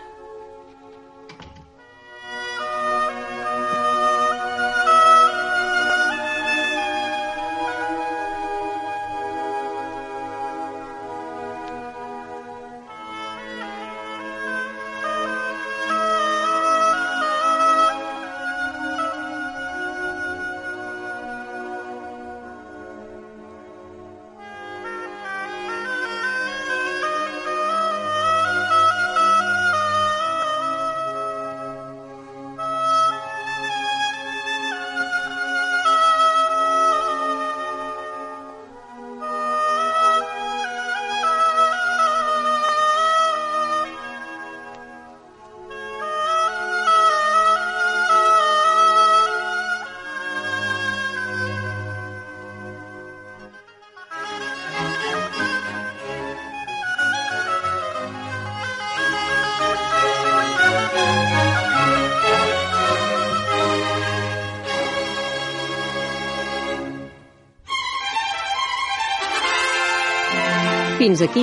[71.11, 71.41] Fins aquí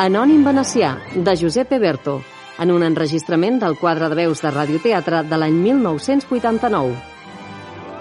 [0.00, 2.14] Anònim Venecià, de Josep Eberto,
[2.64, 6.94] en un enregistrament del quadre de veus de radioteatre de l'any 1989.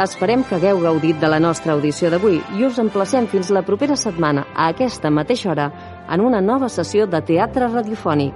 [0.05, 3.97] Esperem que hagueu gaudit de la nostra audició d'avui i us emplacem fins la propera
[3.99, 5.67] setmana a aquesta mateixa hora
[6.07, 8.31] en una nova sessió de teatre radiofònic.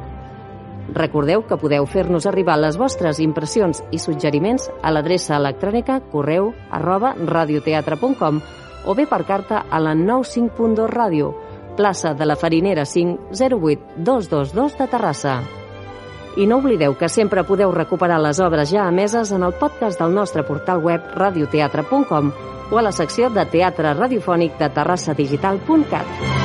[0.99, 7.15] Recordeu que podeu fer-nos arribar les vostres impressions i suggeriments a l'adreça electrònica correu arroba
[7.23, 8.43] radioteatre.com
[8.85, 11.31] o bé per carta a la 95.2 ràdio,
[11.76, 15.35] plaça de la Farinera 5 08 222 de Terrassa.
[16.35, 20.15] I no oblideu que sempre podeu recuperar les obres ja emeses en el podcast del
[20.15, 22.34] nostre portal web radioteatre.com
[22.72, 26.44] o a la secció de teatre radiofònic de terrassadigital.cat.